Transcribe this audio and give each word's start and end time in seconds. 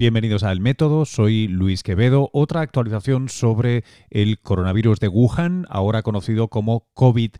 Bienvenidos 0.00 0.44
a 0.44 0.50
El 0.50 0.60
Método, 0.60 1.04
soy 1.04 1.46
Luis 1.46 1.82
Quevedo. 1.82 2.30
Otra 2.32 2.62
actualización 2.62 3.28
sobre 3.28 3.84
el 4.08 4.40
coronavirus 4.40 4.98
de 4.98 5.08
Wuhan, 5.08 5.66
ahora 5.68 6.00
conocido 6.00 6.48
como 6.48 6.86
COVID-19. 6.94 7.38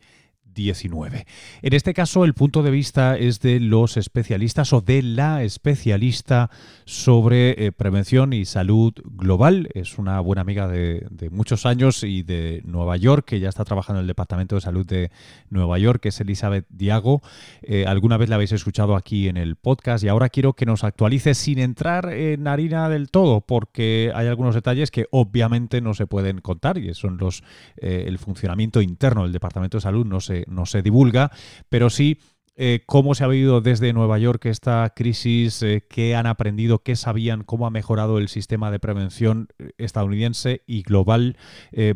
19. 0.54 1.26
En 1.62 1.72
este 1.72 1.94
caso, 1.94 2.24
el 2.24 2.34
punto 2.34 2.62
de 2.62 2.70
vista 2.70 3.16
es 3.16 3.40
de 3.40 3.60
los 3.60 3.96
especialistas 3.96 4.72
o 4.72 4.80
de 4.80 5.02
la 5.02 5.42
especialista 5.42 6.50
sobre 6.84 7.66
eh, 7.66 7.72
prevención 7.72 8.32
y 8.32 8.44
salud 8.44 8.92
global. 9.04 9.68
Es 9.74 9.98
una 9.98 10.20
buena 10.20 10.42
amiga 10.42 10.68
de, 10.68 11.08
muchos 11.30 11.66
años 11.66 12.02
y 12.02 12.22
de 12.22 12.62
Nueva 12.64 12.96
York, 12.96 13.24
que 13.24 13.40
ya 13.40 13.48
está 13.48 13.64
trabajando 13.64 14.00
en 14.00 14.04
el 14.04 14.08
Departamento 14.08 14.54
de 14.56 14.60
Salud 14.60 14.86
de 14.86 15.10
Nueva 15.48 15.78
York, 15.78 16.00
que 16.02 16.08
es 16.08 16.20
Elizabeth 16.20 16.66
Diago. 16.68 17.22
Eh, 17.62 17.84
alguna 17.86 18.16
vez 18.16 18.28
la 18.28 18.36
habéis 18.36 18.52
escuchado 18.52 18.96
aquí 18.96 19.28
en 19.28 19.36
el 19.36 19.56
podcast 19.56 20.04
y 20.04 20.08
ahora 20.08 20.28
quiero 20.28 20.54
que 20.54 20.66
nos 20.66 20.84
actualice 20.84 21.34
sin 21.34 21.58
entrar 21.58 22.12
en 22.12 22.48
harina 22.48 22.88
del 22.88 23.10
todo, 23.10 23.40
porque 23.40 24.12
hay 24.14 24.26
algunos 24.26 24.54
detalles 24.54 24.90
que 24.90 25.06
obviamente 25.10 25.80
no 25.80 25.94
se 25.94 26.06
pueden 26.06 26.40
contar 26.40 26.78
y 26.78 26.92
son 26.94 27.18
los 27.18 27.42
eh, 27.76 28.04
el 28.06 28.18
funcionamiento 28.18 28.80
interno 28.82 29.22
del 29.22 29.32
Departamento 29.32 29.78
de 29.78 29.82
Salud 29.82 30.06
no 30.06 30.20
se 30.20 30.39
no 30.48 30.66
se 30.66 30.82
divulga, 30.82 31.30
pero 31.68 31.90
sí 31.90 32.18
eh, 32.62 32.82
cómo 32.84 33.14
se 33.14 33.24
ha 33.24 33.26
vivido 33.26 33.62
desde 33.62 33.94
Nueva 33.94 34.18
York 34.18 34.44
esta 34.44 34.92
crisis, 34.94 35.62
eh, 35.62 35.86
qué 35.88 36.14
han 36.14 36.26
aprendido, 36.26 36.80
qué 36.80 36.94
sabían, 36.94 37.42
cómo 37.42 37.66
ha 37.66 37.70
mejorado 37.70 38.18
el 38.18 38.28
sistema 38.28 38.70
de 38.70 38.78
prevención 38.78 39.48
eh, 39.58 39.70
estadounidense 39.78 40.60
y 40.66 40.82
global 40.82 41.38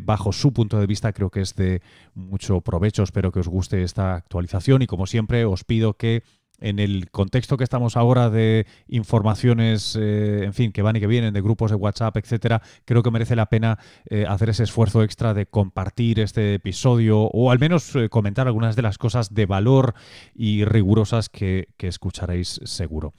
bajo 0.01 0.31
su 0.31 0.53
punto 0.53 0.79
de 0.79 0.87
vista. 0.87 1.13
Creo 1.13 1.29
que 1.29 1.41
es 1.41 1.55
de 1.55 1.83
mucho 2.15 2.61
provecho. 2.61 3.03
Espero 3.03 3.31
que 3.31 3.41
os 3.41 3.47
guste 3.47 3.83
esta 3.83 4.15
actualización 4.15 4.81
y 4.81 4.87
como 4.87 5.05
siempre 5.05 5.45
os 5.45 5.63
pido 5.63 5.97
que 5.97 6.23
en 6.59 6.79
el 6.79 7.09
contexto 7.11 7.57
que 7.57 7.63
estamos 7.63 7.97
ahora 7.97 8.29
de 8.29 8.65
informaciones, 8.87 9.97
eh, 9.99 10.43
en 10.43 10.53
fin, 10.53 10.71
que 10.71 10.81
van 10.81 10.95
y 10.95 10.99
que 10.99 11.07
vienen, 11.07 11.33
de 11.33 11.41
grupos 11.41 11.71
de 11.71 11.75
WhatsApp, 11.75 12.17
etcétera, 12.17 12.61
creo 12.85 13.03
que 13.03 13.11
merece 13.11 13.35
la 13.35 13.47
pena 13.47 13.77
eh, 14.09 14.25
hacer 14.27 14.49
ese 14.49 14.63
esfuerzo 14.63 15.03
extra 15.03 15.33
de 15.33 15.45
compartir 15.45 16.19
este 16.19 16.55
episodio 16.55 17.21
o 17.21 17.51
al 17.51 17.59
menos 17.59 17.95
eh, 17.95 18.09
comentar 18.09 18.47
algunas 18.47 18.75
de 18.75 18.81
las 18.81 18.97
cosas 18.97 19.33
de 19.33 19.45
valor 19.45 19.93
y 20.33 20.65
rigurosas 20.65 21.29
que, 21.29 21.67
escucharéis 21.85 22.59
seguro. 22.63 23.13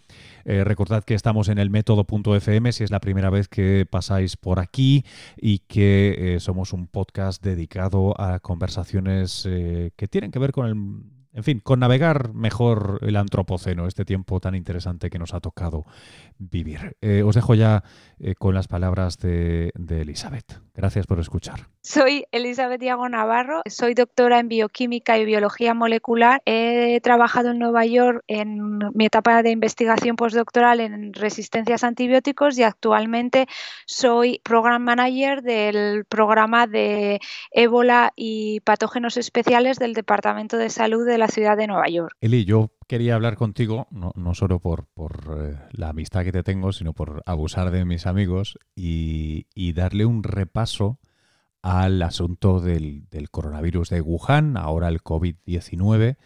recordad 0.45 1.05
que 1.05 1.15
estamos 1.15 1.49
en 1.49 1.59
el 1.59 1.71
método.fm 1.71 2.73
si 2.73 2.83
es 2.83 2.91
la 2.91 2.99
primera 2.99 3.31
vez 3.31 3.47
que 3.47 3.87
pasáis 3.89 4.37
por 4.37 4.59
aquí 4.59 5.05
y 5.37 5.61
que 5.61 6.39
somos 6.41 6.73
un 6.73 6.89
podcast 6.89 7.41
dedicado 7.45 8.21
a 8.21 8.41
conversaciones 8.41 9.45
que 9.45 10.09
tienen 10.09 10.33
que 10.33 10.41
ver 10.41 10.51
con 10.51 10.67
el 10.67 10.75
en 11.37 11.45
fin, 11.45 11.61
con 11.61 11.81
navegar 11.81 12.33
mejor 12.33 12.99
el 13.03 13.15
antropoceno, 13.15 13.87
este 13.87 14.07
tiempo 14.07 14.41
tan 14.41 14.55
interesante 14.55 15.11
que 15.11 15.19
nos 15.19 15.35
ha 15.35 15.41
tocado 15.41 15.85
vivir. 16.39 16.97
Eh, 17.03 17.23
os 17.23 17.35
dejo 17.35 17.55
ya 17.55 17.85
eh, 18.19 18.35
con 18.35 18.55
las 18.55 18.69
palabras 18.69 19.19
de, 19.19 19.71
Elizabeth. 19.77 20.61
Gracias 20.75 21.07
por 21.07 21.21
escuchar. 21.21 21.69
Soy 21.83 22.25
Elizabeth 22.33 22.81
Diago 22.81 23.09
Navarro, 23.09 23.63
soy 23.67 23.95
doctora 23.95 24.41
en 24.41 24.49
bioquímica 24.49 25.19
y 25.19 25.27
biología 25.27 25.75
molecular. 25.75 26.43
He 26.47 27.01
trabajado 27.03 27.51
en 27.51 27.59
Nueva 27.59 27.85
York 27.85 28.25
en 28.27 28.79
mi 28.95 29.07
etapa 29.07 29.43
de 29.43 29.51
investigación 29.51 30.17
postdoctoral 30.17 30.81
en 30.81 31.13
resistencias 31.13 31.85
a 31.85 31.89
antibióticos 31.89 32.59
y 32.59 32.63
actualmente 32.63 33.47
soy 33.87 34.41
program 34.43 34.83
manager 34.83 35.43
del 35.43 36.05
programa 36.07 36.67
de 36.67 37.21
ébola 37.51 38.13
y 38.17 38.61
patógenos 38.61 39.17
especiales 39.17 39.79
del 39.79 39.95
Departamento 39.95 40.57
de 40.57 40.71
Salud 40.71 41.07
de 41.07 41.19
la 41.19 41.26
ciudad 41.29 41.57
de 41.57 41.67
Nueva 41.67 41.89
York. 41.89 42.17
Eli, 42.21 42.45
yo 42.45 42.73
quería 42.89 43.15
hablar 43.15 43.37
contigo, 43.37 43.87
no, 43.91 44.35
solo 44.35 44.61
por, 44.61 44.89
eh, 45.37 45.57
la 45.73 45.91
amistad 45.91 46.25
que 46.25 46.33
te 46.33 46.43
tengo, 46.43 46.73
sino 46.73 46.93
por 46.93 47.23
abusar 47.27 47.71
de 47.71 47.85
mis 47.85 48.07
amigos 48.07 48.59
y, 48.75 49.47
darle 49.73 50.07
un 50.07 50.23
repaso 50.23 50.99
al 51.63 52.01
asunto 52.03 52.61
del, 52.61 53.07
coronavirus 53.31 53.91
de 53.91 54.01
Wuhan, 54.01 54.57
ahora 54.57 54.89
el 54.89 55.03
COVID-19. 55.03 56.17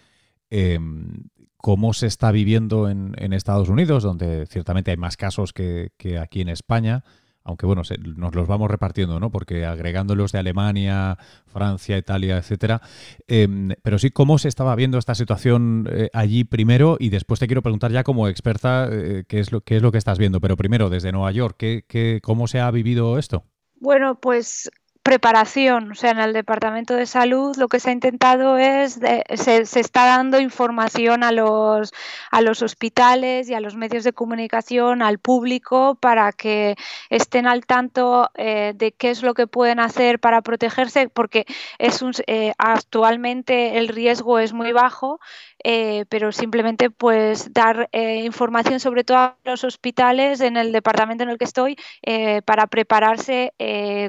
Em, 0.51 1.29
cómo 1.57 1.93
se 1.93 2.07
está 2.07 2.31
viviendo 2.33 2.89
en, 2.89 3.33
Estados 3.33 3.69
Unidos, 3.69 4.03
donde 4.03 4.47
ciertamente 4.47 4.91
hay 4.91 4.97
más 4.97 5.17
casos 5.17 5.53
que 5.53 5.91
aquí 6.21 6.41
en 6.41 6.49
España 6.49 7.05
aunque 7.51 7.67
bueno, 7.67 7.83
nos 8.17 8.35
los 8.35 8.49
vamos 8.49 8.71
repartiendo, 8.71 9.21
¿no? 9.21 9.31
Porque 9.31 9.67
agregándolos 9.67 10.33
de 10.33 10.39
Alemania, 10.39 11.19
Francia, 11.47 11.99
Italia, 11.99 12.39
etcétera. 12.39 12.81
Em, 13.29 13.71
pero 13.83 13.99
sí, 13.99 14.11
¿cómo 14.11 14.39
se 14.39 14.49
estaba 14.49 14.75
viendo 14.75 14.99
esta 14.99 15.15
situación 15.15 15.89
eh, 15.91 16.11
allí 16.13 16.45
primero? 16.45 16.97
Y 16.99 17.11
después 17.11 17.39
te 17.41 17.47
quiero 17.47 17.63
preguntar 17.63 17.93
ya 17.93 18.05
como 18.05 18.29
experta 18.29 18.89
eh, 18.91 19.25
qué, 19.29 19.41
es 19.41 19.53
lo, 19.53 19.61
qué 19.61 19.77
es 19.77 19.83
lo 19.83 19.93
que 19.93 19.99
estás 19.99 20.19
viendo. 20.19 20.41
Pero 20.41 20.57
primero, 20.57 20.91
desde 20.91 21.13
Nueva 21.13 21.33
York, 21.33 21.57
¿qué, 21.59 21.85
qué, 21.87 22.21
¿cómo 22.23 22.47
se 22.47 22.61
ha 22.61 22.71
vivido 22.71 23.19
esto? 23.19 23.45
Bueno, 23.81 24.21
pues 24.21 24.71
preparación, 25.11 25.91
o 25.91 25.95
sea, 25.97 26.13
en 26.13 26.21
el 26.21 26.33
Departamento 26.33 26.95
de 26.95 27.05
Salud 27.05 27.57
lo 27.57 27.67
que 27.67 27.81
se 27.81 27.91
ha 27.91 27.93
intentado 27.93 28.57
es, 28.59 29.01
se, 29.35 29.81
está 29.81 30.07
dando 30.07 30.39
información 30.39 31.25
a 31.25 31.33
los, 31.33 31.93
a 32.31 32.41
los 32.43 32.63
hospitales 32.63 33.51
y 33.51 33.55
a 33.55 33.59
los 33.59 33.75
medios 33.75 34.05
de 34.05 34.13
comunicación, 34.13 35.03
al 35.03 35.19
público, 35.19 35.97
para 35.97 36.31
que 36.31 36.77
estén 37.09 37.49
al 37.49 37.67
tanto 37.67 38.31
eh, 38.37 38.73
de 38.77 38.93
qué 38.93 39.11
es 39.11 39.25
lo 39.25 39.35
que 39.35 39.49
pueden 39.49 39.81
hacer 39.81 40.21
para 40.21 40.43
protegerse, 40.43 41.09
porque 41.09 41.45
es 41.81 42.03
un, 42.03 42.13
eh, 42.29 42.53
actualmente 42.59 43.79
el 43.79 43.89
riesgo 43.89 44.39
es 44.39 44.53
muy 44.53 44.71
bajo, 44.71 45.19
eh, 45.65 46.05
pero 46.09 46.33
simplemente 46.33 46.91
pues 46.91 47.53
dar 47.53 47.89
eh, 47.93 48.23
información 48.25 48.81
sobre 48.81 49.05
todo 49.05 49.19
a 49.19 49.37
los 49.45 49.65
hospitales 49.65 50.41
en 50.41 50.57
el 50.57 50.73
departamento 50.73 51.25
en 51.25 51.31
el 51.31 51.39
que 51.39 51.45
estoy 51.45 51.77
eh, 52.03 52.43
para 52.43 52.67
prepararse 52.67 53.53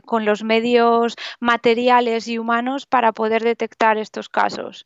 con 0.05 0.25
los 0.25 0.43
medios 0.43 1.15
materiales 1.39 2.27
y 2.27 2.37
humanos 2.37 2.85
para 2.85 3.11
poder 3.11 3.43
detectar 3.43 3.97
estos 3.97 4.29
casos. 4.29 4.85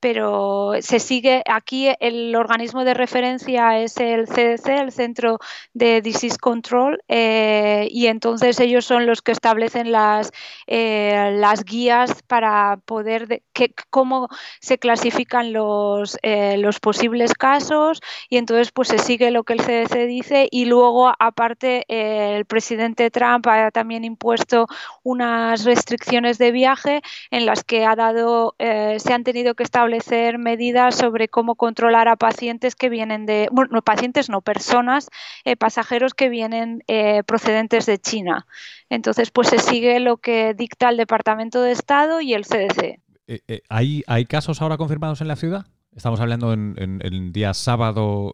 Pero 0.00 0.72
se 0.80 1.00
sigue 1.00 1.42
aquí 1.46 1.88
el 1.98 2.36
organismo 2.36 2.84
de 2.84 2.92
referencia 2.92 3.78
es 3.78 3.96
el 3.96 4.26
CDC, 4.26 4.68
el 4.68 4.92
Centro 4.92 5.38
de 5.72 6.02
Disease 6.02 6.36
Control, 6.38 7.02
y 7.08 8.06
entonces 8.06 8.60
ellos 8.60 8.84
son 8.84 9.06
los 9.06 9.22
que 9.22 9.32
establecen 9.32 9.92
las, 9.92 10.30
las 10.66 11.64
guías 11.64 12.22
para 12.26 12.78
poder 12.84 13.42
que, 13.54 13.74
cómo 13.88 14.28
se 14.60 14.78
clasifican 14.78 15.54
los, 15.54 16.03
eh, 16.22 16.56
los 16.58 16.80
posibles 16.80 17.34
casos 17.34 18.00
y 18.28 18.36
entonces 18.36 18.72
pues 18.72 18.88
se 18.88 18.98
sigue 18.98 19.30
lo 19.30 19.44
que 19.44 19.54
el 19.54 19.60
CDC 19.60 20.06
dice 20.06 20.48
y 20.50 20.64
luego 20.66 21.12
aparte 21.18 21.84
el 21.88 22.44
presidente 22.44 23.10
Trump 23.10 23.46
ha 23.46 23.70
también 23.70 24.04
impuesto 24.04 24.66
unas 25.02 25.64
restricciones 25.64 26.38
de 26.38 26.52
viaje 26.52 27.02
en 27.30 27.46
las 27.46 27.64
que 27.64 27.84
ha 27.84 27.96
dado 27.96 28.54
se 28.58 29.12
han 29.12 29.24
tenido 29.24 29.54
que 29.54 29.62
establecer 29.62 30.38
medidas 30.38 30.96
sobre 30.96 31.28
cómo 31.28 31.54
controlar 31.54 32.08
a 32.08 32.16
pacientes 32.16 32.74
que 32.76 32.88
vienen 32.88 33.26
de, 33.26 33.48
bueno, 33.52 33.70
no 33.72 33.82
pacientes, 33.82 34.28
no 34.28 34.40
personas, 34.40 35.08
eh, 35.44 35.56
pasajeros 35.56 36.14
que 36.14 36.28
vienen 36.28 36.82
eh, 36.86 37.22
procedentes 37.24 37.86
de 37.86 37.98
China. 37.98 38.46
Entonces, 38.88 39.30
pues 39.30 39.48
se 39.48 39.58
sigue 39.58 40.00
lo 40.00 40.18
que 40.18 40.54
dicta 40.54 40.88
el 40.88 40.96
Departamento 40.96 41.62
de 41.62 41.72
Estado 41.72 42.20
y 42.20 42.34
el 42.34 42.44
CDC. 42.44 43.00
Eh, 43.26 43.62
¿hay, 43.68 44.02
¿Hay 44.06 44.26
casos 44.26 44.60
ahora 44.60 44.76
confirmados 44.76 45.20
en 45.20 45.28
la 45.28 45.36
ciudad? 45.36 45.66
Estamos 45.94 46.20
hablando 46.20 46.52
en, 46.52 47.00
el 47.02 47.32
día 47.32 47.54
sábado 47.54 48.32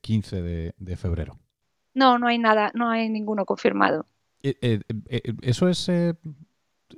15 0.00 0.42
de, 0.42 0.96
febrero. 0.96 1.38
No, 1.94 2.18
no 2.18 2.26
hay 2.26 2.38
nada, 2.38 2.70
no 2.74 2.90
hay 2.90 3.08
ninguno 3.08 3.44
confirmado. 3.44 4.06
¿Eso 4.42 5.68
es 5.68 5.90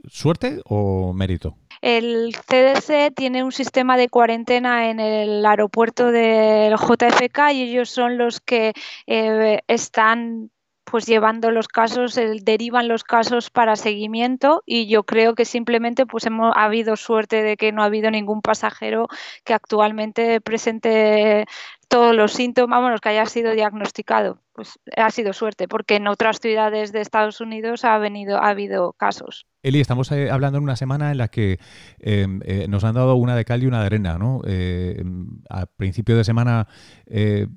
suerte 0.09 0.61
o 0.65 1.13
mérito? 1.13 1.57
El 1.83 2.35
CDC 2.35 3.15
tiene 3.15 3.45
un 3.45 3.53
sistema 3.53 3.97
de 3.97 4.09
cuarentena 4.09 4.91
en 4.91 4.99
el 4.99 5.45
aeropuerto 5.45 6.11
del 6.11 6.75
JFK 6.75 7.53
y 7.53 7.63
ellos 7.63 7.91
son 7.91 8.19
los 8.19 8.41
que 8.41 8.73
eh, 9.07 9.61
están 9.69 10.51
pues 10.91 11.05
llevando 11.05 11.51
los 11.51 11.69
casos, 11.69 12.15
derivan 12.15 12.89
los 12.89 13.05
casos 13.05 13.51
para 13.51 13.77
seguimiento 13.77 14.63
y 14.65 14.87
yo 14.87 15.03
creo 15.03 15.35
que 15.35 15.45
simplemente 15.45 16.07
pues 16.07 16.25
hemos 16.27 16.57
ha 16.57 16.65
habido 16.65 16.97
suerte 16.97 17.43
de 17.43 17.57
que 17.57 17.73
no 17.73 17.83
ha 17.83 17.87
habido 17.87 18.11
ningún 18.11 18.41
pasajero 18.41 19.09
que 19.45 19.53
actualmente 19.53 20.41
presente 20.41 21.47
todos 21.89 22.15
los 22.15 22.33
síntomas, 22.33 22.81
bueno, 22.81 22.99
que 22.99 23.09
haya 23.11 23.27
sido 23.27 23.53
diagnosticado. 23.53 24.41
Pues 24.53 24.79
ha 24.97 25.11
sido 25.11 25.35
suerte, 25.35 25.69
porque 25.69 25.97
en 25.97 26.09
otras 26.09 26.41
ciudades 26.41 26.91
de 26.91 27.03
Estados 27.03 27.43
Unidos 27.43 27.85
ha 27.85 27.99
venido, 27.99 28.39
ha 28.39 28.49
habido 28.49 28.95
casos. 28.95 29.47
Eli, 29.63 29.81
estamos 29.81 30.13
eh, 30.13 30.31
hablando 30.31 30.59
en 30.59 30.65
una 30.65 30.77
semana 30.77 31.11
en 31.11 31.19
la 31.19 31.27
que 31.27 31.59
em, 31.99 32.41
eh, 32.45 32.67
nos 32.69 32.85
han 32.85 32.95
dado 32.95 33.17
una 33.17 33.35
de 33.35 33.45
cal 33.45 33.65
y 33.65 33.67
una 33.67 33.81
de 33.81 33.87
arena, 33.87 34.17
¿no? 34.17 34.41
Eh, 34.47 35.03
a 35.51 35.67
principio 35.67 36.17
de 36.17 36.25
semana 36.25 36.69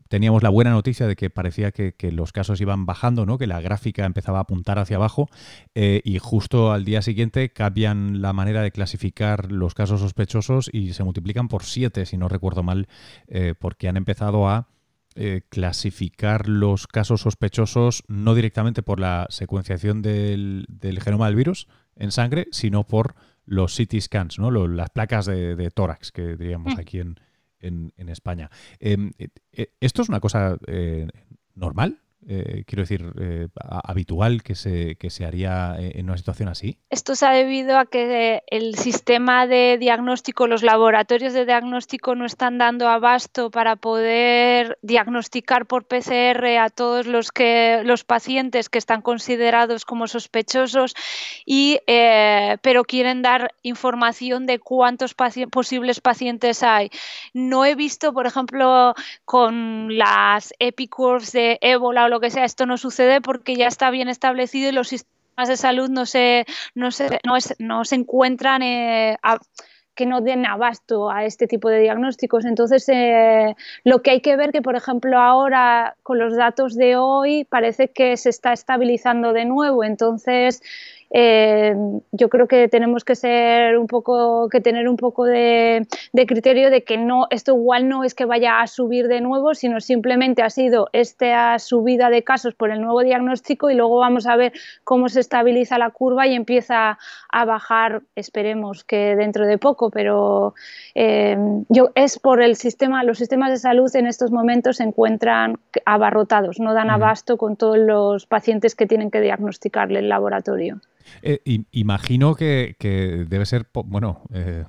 teníamos 0.10 0.44
la 0.44 0.50
buena 0.50 0.72
noticia 0.72 1.08
de 1.08 1.16
que 1.16 1.30
parecía 1.30 1.72
que, 1.72 1.94
los 2.12 2.32
casos 2.32 2.60
iban 2.62 2.86
bajando, 2.86 3.25
¿no? 3.25 3.38
Que 3.38 3.48
la 3.48 3.62
gráfica 3.62 4.06
empezaba 4.06 4.40
a 4.40 4.42
apuntar 4.42 4.80
hacia 4.80 4.98
abajo 4.98 5.28
y 5.74 6.20
justo 6.20 6.72
al 6.72 6.86
día 6.86 7.02
siguiente 7.02 7.52
cambian 7.52 8.22
la 8.22 8.34
manera 8.34 8.62
de 8.62 8.72
clasificar 8.72 9.52
los 9.52 9.74
casos 9.74 10.02
sospechosos 10.02 10.70
y 10.72 10.94
se 10.94 11.04
multiplican 11.04 11.48
por 11.48 11.64
siete, 11.64 12.06
si 12.06 12.18
no 12.18 12.28
recuerdo 12.28 12.62
mal, 12.62 12.88
porque 13.60 13.88
han 13.88 13.98
empezado 13.98 14.19
a 14.21 14.68
eh, 15.16 15.42
clasificar 15.50 16.48
los 16.48 16.88
casos 16.88 17.21
sospechosos 17.21 18.04
no 18.07 18.36
directamente 18.36 18.83
por 18.83 19.00
la 19.00 19.27
secuenciación 19.30 20.01
del, 20.01 20.68
genoma 21.04 21.27
del 21.27 21.36
virus 21.36 21.68
en 21.95 22.12
sangre, 22.12 22.48
sino 22.51 22.86
por 22.86 23.16
los 23.45 23.75
CT 23.75 24.00
scans, 24.00 24.39
¿no? 24.39 24.51
las 24.51 24.89
placas 24.92 25.25
de, 25.25 25.71
tórax 25.74 26.12
que 26.12 26.38
diríamos 26.38 26.75
mm. 26.75 26.80
aquí 26.80 27.00
en, 27.00 27.19
en, 27.60 28.10
España. 28.10 28.50
Em, 28.80 29.12
¿Esto 29.80 30.04
es 30.04 30.10
una 30.10 30.19
cosa 30.19 30.57
normal? 31.56 32.00
Eh, 32.27 32.63
quiero 32.68 32.83
decir, 32.83 33.13
eh, 33.21 33.48
habitual 33.56 34.44
que 34.44 34.54
se, 34.54 34.98
que 34.98 35.10
se 35.10 35.25
haría 35.25 35.77
eh, 35.80 35.94
en 35.95 36.06
una 36.06 36.18
situación 36.18 36.50
así? 36.50 36.77
Esto 36.89 37.16
se 37.16 37.25
ha 37.25 37.31
debido 37.31 37.77
a 37.77 37.86
que 37.86 38.44
el 38.48 38.75
sistema 38.75 39.48
de 39.48 39.77
diagnóstico, 39.80 40.45
los 40.45 40.62
laboratorios 40.62 41.31
de 41.31 41.45
diagnóstico 41.45 42.16
no 42.16 42.25
están 42.25 42.57
dando 42.57 42.89
abasto 42.89 43.51
para 43.51 43.77
poder 43.77 44.77
diagnosticar 44.81 45.66
por 45.66 45.86
PCR 45.86 46.57
a 46.60 46.69
todos 46.69 47.07
los, 47.07 47.31
que, 47.31 47.83
los 47.86 48.04
pacientes 48.04 48.68
que 48.68 48.80
están 48.80 49.01
considerados 49.01 49.86
como 49.86 50.07
sospechosos, 50.07 50.95
y, 51.45 51.80
pero 51.86 52.83
quieren 52.83 53.22
dar 53.22 53.54
información 53.63 54.45
de 54.45 54.60
cuántos 54.60 55.15
posibles 55.15 56.01
pacientes 56.01 56.63
hay. 56.63 56.89
No 57.33 57.63
he 57.63 57.75
visto, 57.75 58.13
por 58.13 58.27
ejemplo, 58.27 58.94
con 59.24 59.98
las 59.98 60.54
epicurves 60.60 61.31
de 61.31 61.57
ébola 61.62 62.09
lo 62.10 62.20
que 62.20 62.30
sea, 62.30 62.46
esto 62.46 62.66
no 62.66 62.78
sucede 62.78 63.22
porque 63.22 63.56
ya 63.56 63.68
está 63.68 63.90
bien 63.90 64.10
establecido 64.10 64.70
y 64.70 64.74
los 64.74 64.90
sistemas 64.90 65.48
de 65.48 65.58
salud 65.58 65.90
no 65.90 66.06
se, 66.06 66.46
no 66.76 66.92
se, 66.92 67.20
no, 67.60 67.86
se 67.86 67.96
encuentran 67.96 68.62
eh, 68.62 69.18
que 69.96 70.06
no 70.06 70.22
den 70.22 70.46
abasto 70.46 71.12
a 71.12 71.26
este 71.26 71.46
tipo 71.46 71.70
de 71.70 71.82
diagnósticos. 71.82 72.46
Entonces, 72.46 72.88
eh, 72.88 73.56
lo 73.84 74.02
que 74.02 74.12
hay 74.12 74.22
que 74.22 74.38
ver 74.38 74.52
que, 74.52 74.62
por 74.62 74.78
ejemplo, 74.78 75.20
ahora 75.20 75.98
con 76.04 76.20
los 76.20 76.38
datos 76.38 76.76
de 76.76 76.96
hoy 76.96 77.44
parece 77.44 77.90
que 77.90 78.16
se 78.16 78.30
está 78.30 78.54
estabilizando 78.54 79.34
de 79.34 79.44
nuevo. 79.44 79.84
Entonces, 79.84 80.62
eh, 81.12 81.76
yo 82.12 82.30
creo 82.30 82.48
que 82.48 82.68
tenemos 82.68 83.04
que 83.04 83.16
ser 83.16 83.78
un 83.78 83.88
poco, 83.88 84.48
que 84.50 84.62
tener 84.62 84.88
un 84.88 84.98
poco 84.98 85.26
de, 85.26 85.88
criterio 86.28 86.70
de 86.70 86.84
que 86.84 86.98
no, 86.98 87.28
esto 87.32 87.56
igual 87.56 87.90
no 87.90 88.04
es 88.04 88.14
que 88.14 88.26
vaya 88.26 88.62
a 88.62 88.68
subir 88.68 89.08
de 89.08 89.22
nuevo, 89.22 89.56
sino 89.56 89.80
simplemente 89.82 90.44
ha 90.44 90.50
sido 90.50 90.90
esta 90.94 91.58
subida 91.58 92.10
de 92.10 92.24
casos 92.24 92.54
por 92.54 92.70
el 92.70 92.82
nuevo 92.82 93.02
diagnóstico 93.02 93.70
y 93.70 93.76
luego 93.76 93.98
vamos 93.98 94.28
a 94.28 94.36
ver 94.36 94.54
cómo 94.84 95.10
se 95.10 95.20
estabiliza 95.20 95.78
la 95.78 95.90
curva 95.90 96.28
y 96.28 96.36
empieza 96.36 97.00
a 97.32 97.46
bajar, 97.46 98.04
esperemos 98.16 98.84
que 98.84 99.16
dentro 99.16 99.48
de 99.48 99.58
poco, 99.58 99.90
pero 99.90 100.54
eh, 100.94 101.38
yo 101.70 101.90
es 101.96 102.20
por 102.20 102.42
el 102.42 102.56
sistema, 102.56 103.04
los 103.04 103.18
sistemas 103.18 103.50
de 103.50 103.58
salud 103.58 103.90
en 103.96 104.06
estos 104.06 104.32
momentos 104.32 104.78
se 104.78 104.84
encuentran 104.84 105.58
abarrotados, 105.86 106.60
no 106.60 106.74
dan 106.74 106.92
abasto 106.92 107.38
con 107.38 107.56
todos 107.56 107.80
los 107.80 108.26
pacientes 108.28 108.76
que 108.76 108.86
tienen 108.86 109.10
que 109.10 109.22
diagnosticarle 109.22 110.00
el 110.00 110.10
laboratorio. 110.10 110.82
Eh, 111.22 111.64
imagino 111.72 112.36
que, 112.36 112.76
debe 113.30 113.46
ser, 113.46 113.68
bueno, 113.86 114.22
eh, 114.34 114.66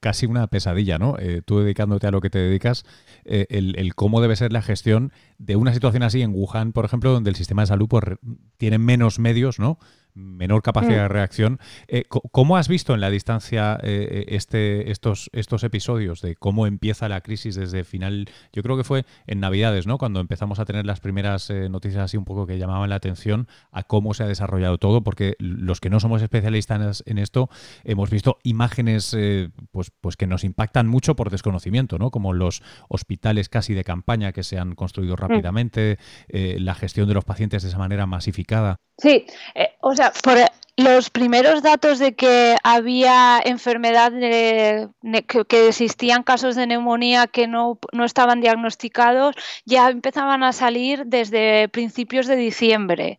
casi 0.00 0.26
una 0.26 0.46
pesadilla, 0.48 0.98
¿no? 0.98 1.16
Eh, 1.18 1.42
tú 1.44 1.60
dedicándote 1.60 2.06
a 2.06 2.10
lo 2.10 2.20
que 2.20 2.30
te 2.30 2.38
dedicas, 2.38 2.84
el, 3.24 3.94
cómo 3.94 4.20
debe 4.20 4.36
ser 4.36 4.52
la 4.52 4.62
gestión 4.62 5.12
de 5.38 5.56
una 5.56 5.72
situación 5.72 6.02
así 6.02 6.22
en 6.22 6.32
Wuhan, 6.34 6.72
por 6.72 6.84
ejemplo, 6.84 7.12
donde 7.12 7.30
el 7.30 7.36
sistema 7.36 7.62
de 7.62 7.66
salud 7.66 7.88
pues, 7.88 8.04
tiene 8.56 8.78
menos 8.78 9.18
medios, 9.18 9.58
¿no? 9.58 9.78
Menor 10.14 10.62
capacidad 10.62 10.98
mm. 10.98 11.02
de 11.02 11.08
reacción. 11.08 11.58
Eh, 11.88 12.04
¿Cómo 12.08 12.56
has 12.56 12.68
visto 12.68 12.94
en 12.94 13.00
la 13.00 13.10
distancia 13.10 13.78
eh, 13.82 14.08
eh, 14.10 14.24
este, 14.28 14.90
estos, 14.90 15.30
estos 15.32 15.64
episodios 15.64 16.20
de 16.20 16.36
cómo 16.36 16.66
empieza 16.66 17.08
la 17.08 17.20
crisis 17.20 17.54
desde 17.54 17.84
final? 17.84 18.26
Yo 18.52 18.62
creo 18.62 18.76
que 18.76 18.84
fue 18.84 19.04
en 19.26 19.40
Navidades, 19.40 19.86
¿no? 19.86 19.98
Cuando 19.98 20.20
empezamos 20.20 20.58
a 20.58 20.64
tener 20.64 20.86
las 20.86 21.00
primeras 21.00 21.50
noticias 21.50 22.04
así 22.04 22.16
un 22.16 22.24
poco 22.24 22.46
que 22.46 22.58
llamaban 22.58 22.90
la 22.90 22.96
atención 22.96 23.48
a 23.70 23.82
cómo 23.82 24.14
se 24.14 24.22
ha 24.22 24.26
desarrollado 24.26 24.78
todo, 24.78 25.02
porque 25.02 25.34
los 25.38 25.80
que 25.80 25.90
no 25.90 26.00
somos 26.00 26.22
especialistas 26.22 27.02
en 27.06 27.18
esto 27.18 27.48
hemos 27.84 28.10
visto 28.10 28.38
imágenes 28.42 29.16
pues, 29.70 29.90
pues 30.00 30.16
que 30.16 30.26
nos 30.26 30.44
impactan 30.44 30.86
mucho 30.88 31.16
por 31.16 31.30
desconocimiento, 31.30 31.98
¿no? 31.98 32.10
Como 32.10 32.32
los 32.32 32.62
hospitales 32.88 33.48
casi 33.48 33.74
de 33.74 33.84
campaña 33.84 34.32
que 34.32 34.42
se 34.42 34.58
han 34.58 34.74
construido 34.74 35.14
mm. 35.14 35.18
rápidamente, 35.18 35.98
la 36.28 36.74
gestión 36.74 37.08
de 37.08 37.14
los 37.14 37.24
pacientes 37.24 37.62
de 37.62 37.68
esa 37.68 37.78
manera 37.78 38.06
masificada. 38.06 38.80
Sí, 39.02 39.26
o 39.80 39.96
sea, 39.96 40.12
por 40.22 40.38
los 40.76 41.10
primeros 41.10 41.62
datos 41.62 41.98
de 41.98 42.14
que 42.14 42.56
había 42.62 43.40
enfermedad, 43.44 44.12
que, 44.12 45.68
existían 45.68 46.22
casos 46.22 46.54
de 46.54 46.68
neumonía 46.68 47.26
que 47.26 47.48
no, 47.48 47.78
no, 47.92 48.04
estaban 48.04 48.40
diagnosticados, 48.40 49.34
ya 49.64 49.90
empezaban 49.90 50.44
a 50.44 50.52
salir 50.52 51.04
desde 51.06 51.68
principios 51.68 52.28
de 52.28 52.36
diciembre. 52.36 53.18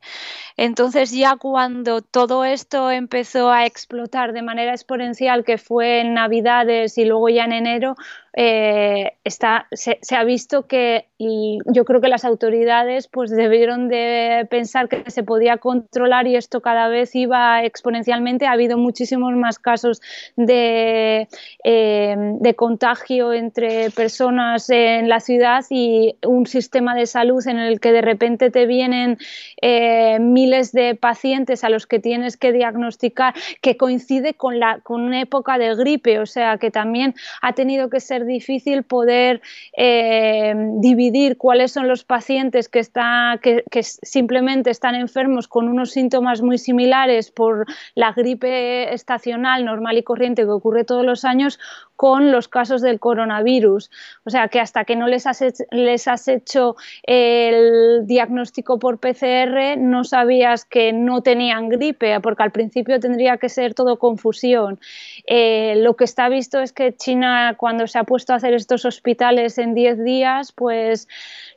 Entonces 0.56 1.12
ya 1.12 1.35
cuando 1.35 2.01
todo 2.01 2.45
esto 2.45 2.91
empezó 2.91 3.51
a 3.51 3.65
explotar 3.65 4.33
de 4.33 4.41
manera 4.41 4.71
exponencial, 4.71 5.44
que 5.44 5.57
fue 5.57 6.01
en 6.01 6.13
Navidades 6.13 6.97
y 6.97 7.06
luego 7.06 7.29
ya 7.29 7.45
en 7.45 7.53
enero, 7.53 7.95
eh, 8.36 9.13
está, 9.24 9.68
se, 9.71 10.00
ha 10.15 10.24
visto 10.24 10.65
que 10.65 11.07
yo 11.19 11.86
creo 11.86 12.01
que 12.01 12.07
las 12.07 12.25
autoridades 12.25 13.07
pues 13.07 13.29
debieron 13.29 13.88
de 13.88 14.47
pensar 14.50 14.89
que 14.89 15.09
se 15.12 15.24
podía 15.24 15.57
controlar 15.74 16.28
y 16.28 16.36
esto 16.36 16.62
cada 16.62 16.88
vez 16.88 17.16
iba 17.16 17.64
exponencialmente. 17.64 18.46
Ha 18.46 18.52
habido 18.52 18.78
muchísimos 18.78 19.34
más 19.36 19.58
casos 19.60 20.02
de, 20.36 21.28
eh, 21.64 22.16
de 22.40 22.56
contagio 22.56 23.34
entre 23.34 23.90
personas 23.92 24.70
en 24.70 25.10
la 25.10 25.20
ciudad 25.20 25.66
y 25.70 26.16
un 26.25 26.46
sistema 26.46 26.94
de 26.96 27.06
salud 27.06 27.46
en 27.48 27.58
el 27.58 27.80
que 27.80 27.92
de 27.92 28.02
repente 28.02 28.52
te 28.52 28.66
vienen 28.66 29.18
eh, 29.62 30.20
miles 30.20 30.72
de 30.72 30.96
pacientes 30.96 31.64
a 31.64 31.70
los 31.70 31.88
que 31.88 32.00
tienes 32.00 32.38
que 32.38 32.52
diagnosticar 32.52 33.34
que 33.62 33.78
coincide 33.78 34.36
con, 34.36 34.60
la, 34.60 34.80
con 34.81 35.02
una 35.02 35.22
época 35.22 35.58
de 35.58 35.74
gripe, 35.75 36.20
o 36.20 36.25
sea 36.25 36.58
que 36.58 36.70
también 36.70 37.16
ha 37.42 37.54
tenido 37.54 37.90
que 37.90 38.00
ser 38.00 38.25
difícil 38.25 38.84
poder 38.84 39.42
eh, 39.75 40.54
dividir 40.80 41.38
cuáles 41.38 41.72
son 41.72 41.88
los 41.88 42.04
pacientes 42.04 42.70
que, 42.70 42.80
está, 42.80 43.40
que, 43.42 43.64
simplemente 43.84 44.70
están 44.70 44.96
enfermos 44.96 45.48
con 45.48 45.62
unos 45.68 45.92
síntomas 45.92 46.42
muy 46.42 46.57
similares 46.57 47.31
por 47.31 47.65
la 47.95 48.12
gripe 48.13 48.94
estacional 48.94 49.65
normal 49.65 49.98
y 49.98 50.04
corriente 50.04 50.44
que 50.44 50.50
ocurre 50.50 50.83
todos 50.83 51.06
los 51.06 51.25
años 51.25 51.60
con 51.95 52.31
los 52.31 52.48
casos 52.48 52.81
del 52.81 53.00
coronavirus. 53.00 53.89
O 54.25 54.30
sea 54.30 54.48
que 54.48 54.60
hasta 54.60 54.83
que 54.83 54.95
no 54.95 55.07
les 55.07 55.25
has, 55.27 55.44
les 55.71 56.07
has 56.07 56.27
hecho 56.27 56.75
el 57.04 58.06
diagnóstico 58.06 58.80
por 58.80 59.00
PCR 59.00 59.77
no 59.77 60.04
sabías 60.04 60.65
que 60.65 60.94
no 60.94 61.21
tenían 61.21 61.70
gripe, 61.70 62.20
porque 62.22 62.43
al 62.43 62.51
principio 62.51 63.00
tendría 63.00 63.38
que 63.38 63.50
ser 63.50 63.74
todo 63.74 64.00
confusión. 64.00 64.79
Eh, 65.27 65.75
lo 65.77 65.96
que 65.96 66.03
está 66.03 66.29
visto 66.29 66.60
es 66.60 66.74
que 66.74 66.96
China 66.96 67.55
cuando 67.58 67.88
se 67.88 68.00
ha 68.00 68.03
puesto 68.03 68.34
a 68.34 68.38
hacer 68.38 68.53
estos 68.53 68.86
hospitales 68.86 69.58
en 69.58 69.74
10 69.74 70.03
días, 70.03 70.51
pues 70.51 71.08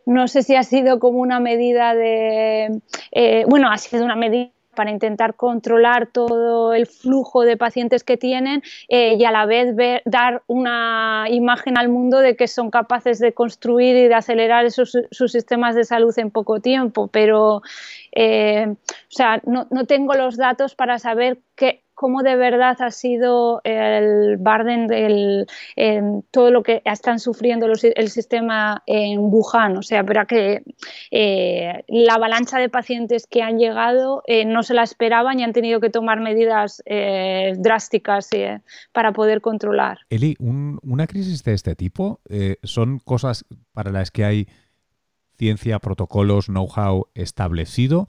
no 0.05 0.29
sé 0.29 0.43
si 0.43 0.55
ha 0.55 0.63
sido 0.63 1.01
como 1.01 1.19
una 1.19 1.41
medida 1.41 1.95
de, 1.95 2.81
eh, 3.11 3.45
bueno, 3.49 3.71
ha 3.71 3.77
sido 3.87 4.05
una 4.05 4.17
medida 4.17 4.51
para 4.77 4.91
intentar 4.91 5.35
controlar 5.35 6.07
todo 6.07 6.73
el 6.73 6.87
flujo 6.87 7.43
de 7.43 7.57
pacientes 7.57 8.05
que 8.05 8.17
tienen 8.17 8.63
eh, 8.89 9.17
y 9.19 9.25
a 9.25 9.33
la 9.33 9.47
vez 9.47 9.75
dar 10.05 10.43
una 10.47 11.27
imagen 11.31 11.77
al 11.79 11.89
mundo 11.89 12.21
de 12.21 12.37
que 12.37 12.47
son 12.47 12.71
capaces 12.71 13.19
de 13.19 13.33
construir 13.33 13.97
y 13.97 14.07
de 14.07 14.15
acelerar 14.15 14.67
esos, 14.67 14.97
sus 15.11 15.33
sistemas 15.33 15.75
de 15.75 15.85
salud 15.85 16.17
en 16.19 16.31
poco 16.31 16.61
tiempo. 16.61 17.09
Pero, 17.09 17.63
eh, 18.13 18.67
o 18.69 18.77
sea, 19.09 19.41
no, 19.45 19.67
no, 19.71 19.87
tengo 19.87 20.15
los 20.15 20.37
datos 20.37 20.75
para 20.75 20.99
saber 20.99 21.39
qué, 21.57 21.86
cómo 21.97 22.23
de 22.23 22.37
verdad 22.37 22.77
ha 22.81 22.91
sido 22.91 23.63
el 23.65 24.37
Barden 24.37 24.87
del 24.87 25.47
todo 26.31 26.51
lo 26.51 26.63
que 26.63 26.83
están 26.85 27.19
sufriendo 27.19 27.67
el 27.67 28.11
sistema 28.11 28.83
en 28.87 29.19
Wuhan. 29.21 29.79
O 29.79 29.83
sea, 29.83 30.05
pero 30.05 30.27
que 30.27 30.63
eh, 31.11 31.85
la 31.89 32.15
avalancha 32.15 32.59
de 32.59 32.69
pacientes 32.69 33.27
que 33.27 33.43
han 33.43 33.59
llegado 33.59 34.23
eh, 34.27 34.45
no 34.45 34.63
se 34.63 34.75
la 34.75 34.83
esperaban 34.83 35.41
y 35.41 35.45
han 35.45 35.53
tenido 35.53 35.81
que 35.81 35.91
tomar 35.91 36.21
medidas 36.21 36.83
eh, 36.85 37.55
drásticas 37.59 38.31
para 38.93 39.13
poder 39.13 39.41
controlar. 39.41 40.01
Eli, 40.11 40.37
una 40.39 41.07
crisis 41.07 41.43
de 41.45 41.55
este 41.55 41.75
tipo 41.75 42.21
son 42.63 42.99
cosas 42.99 43.45
para 43.73 43.91
las 43.91 44.11
que 44.11 44.25
hay 44.25 44.49
ciencia, 45.39 45.79
protocolos, 45.79 46.47
know-how 46.47 47.09
establecido 47.15 48.09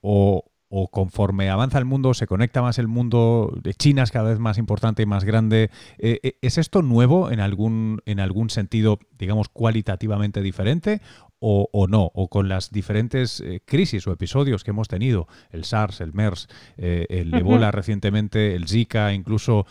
o, 0.00 0.44
o 0.68 0.88
conforme 0.88 1.48
avanza 1.48 1.78
el 1.78 1.84
mundo, 1.84 2.14
se 2.14 2.26
conecta 2.26 2.62
más 2.62 2.78
el 2.78 2.88
mundo, 2.88 3.52
de 3.62 3.74
China 3.74 4.02
es 4.02 4.10
cada 4.10 4.30
vez 4.30 4.38
más 4.38 4.58
importante 4.58 5.02
y 5.02 5.06
más 5.06 5.24
grande. 5.24 5.70
Eh, 5.98 6.20
eh, 6.22 6.38
¿Es 6.42 6.58
esto 6.58 6.82
nuevo 6.82 7.30
en 7.30 7.40
algún, 7.40 8.02
en 8.04 8.20
algún 8.20 8.50
sentido, 8.50 8.98
digamos, 9.18 9.48
cualitativamente 9.48 10.42
diferente 10.42 11.00
o, 11.40 11.86
no? 11.88 12.10
¿O 12.14 12.28
con 12.28 12.48
las 12.48 12.70
diferentes 12.70 13.40
eh, 13.40 13.62
crisis 13.64 14.06
o 14.06 14.12
episodios 14.12 14.64
que 14.64 14.72
hemos 14.72 14.88
tenido, 14.88 15.28
el 15.50 15.64
SARS, 15.64 16.00
el 16.00 16.12
MERS, 16.12 16.48
el 16.76 17.32
Ebola 17.32 17.70
recientemente, 17.70 18.56
el 18.56 18.66
Zika, 18.66 19.12
incluso 19.12 19.66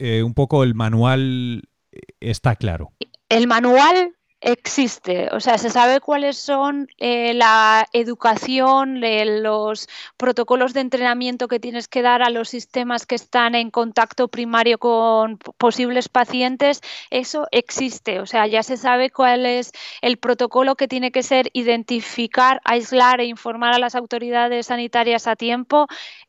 un 0.00 0.34
poco 0.34 0.64
el 0.64 0.74
manual 0.74 1.62
está 2.18 2.56
claro? 2.56 2.92
El 3.28 3.46
manual 3.46 4.14
existe, 4.44 5.30
o 5.32 5.40
sea, 5.40 5.56
se 5.56 5.70
sabe 5.70 6.00
cuáles 6.00 6.36
son 6.36 6.86
eh, 6.98 7.32
la 7.32 7.86
educación, 7.94 9.00
los 9.42 9.88
protocolos 10.18 10.74
de 10.74 10.80
entrenamiento 10.80 11.48
que 11.48 11.58
tienes 11.58 11.88
que 11.88 12.02
dar 12.02 12.22
a 12.22 12.28
los 12.28 12.50
sistemas 12.50 13.06
que 13.06 13.14
están 13.14 13.54
en 13.54 13.70
contacto 13.70 14.28
primario 14.28 14.76
con 14.76 15.38
posibles 15.38 16.10
pacientes, 16.10 16.82
eso 17.10 17.48
existe, 17.52 18.20
o 18.20 18.26
sea, 18.26 18.46
ya 18.46 18.62
se 18.62 18.76
sabe 18.76 19.08
cuál 19.08 19.46
es 19.46 19.72
el 20.02 20.18
protocolo 20.18 20.74
que 20.74 20.88
tiene 20.88 21.10
que 21.10 21.22
ser 21.22 21.48
identificar, 21.54 22.60
aislar 22.64 23.20
e 23.20 23.24
informar 23.24 23.72
a 23.72 23.78
las 23.78 23.94
autoridades 23.94 24.66
sanitarias 24.66 25.26
a 25.26 25.36
tiempo 25.36 25.86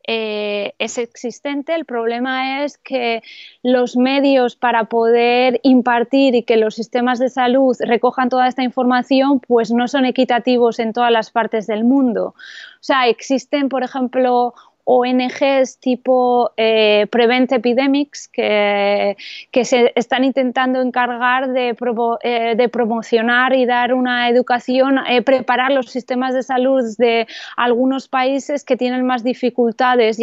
eh, 0.08 0.74
es 0.78 0.98
existente. 0.98 1.74
El 1.74 1.86
problema 1.86 2.64
es 2.64 2.78
que 2.78 3.24
los 3.64 3.98
medios 3.98 4.56
para 4.56 4.86
poder 4.86 5.60
impartir 5.64 6.36
y 6.36 6.44
que 6.44 6.58
los 6.58 6.76
sistemas 6.76 7.20
de 7.20 7.30
salud 7.30 7.76
recojan 8.06 8.30
toda 8.30 8.48
esta 8.48 8.62
información, 8.62 9.40
pues 9.40 9.72
no 9.72 9.88
son 9.88 10.06
equitativos 10.06 10.78
en 10.80 10.94
todas 10.94 11.12
las 11.12 11.32
partes 11.32 11.66
del 11.66 11.84
mundo. 11.84 12.36
O 12.36 12.84
sea, 12.84 13.08
existen, 13.08 13.68
por 13.68 13.84
ejemplo, 13.84 14.54
ONGs 14.84 15.80
tipo 15.80 16.52
eh, 16.56 17.08
Prevent 17.10 17.52
Epidemics 17.52 18.28
que, 18.28 19.18
que, 19.52 19.66
se 19.66 19.92
están 19.96 20.24
intentando 20.24 20.82
encargar 20.82 21.52
de, 21.52 21.76
eh, 22.22 22.54
de 22.56 22.70
promocionar 22.70 23.56
y 23.56 23.66
dar 23.66 23.96
una 23.96 24.30
educación, 24.30 25.00
eh, 25.10 25.24
preparar 25.24 25.72
los 25.72 25.88
sistemas 25.88 26.36
de 26.36 26.44
salud 26.44 26.84
de 27.00 27.26
algunos 27.58 28.08
países 28.08 28.64
que 28.64 28.78
tienen 28.78 29.04
más 29.08 29.24
dificultades, 29.24 30.20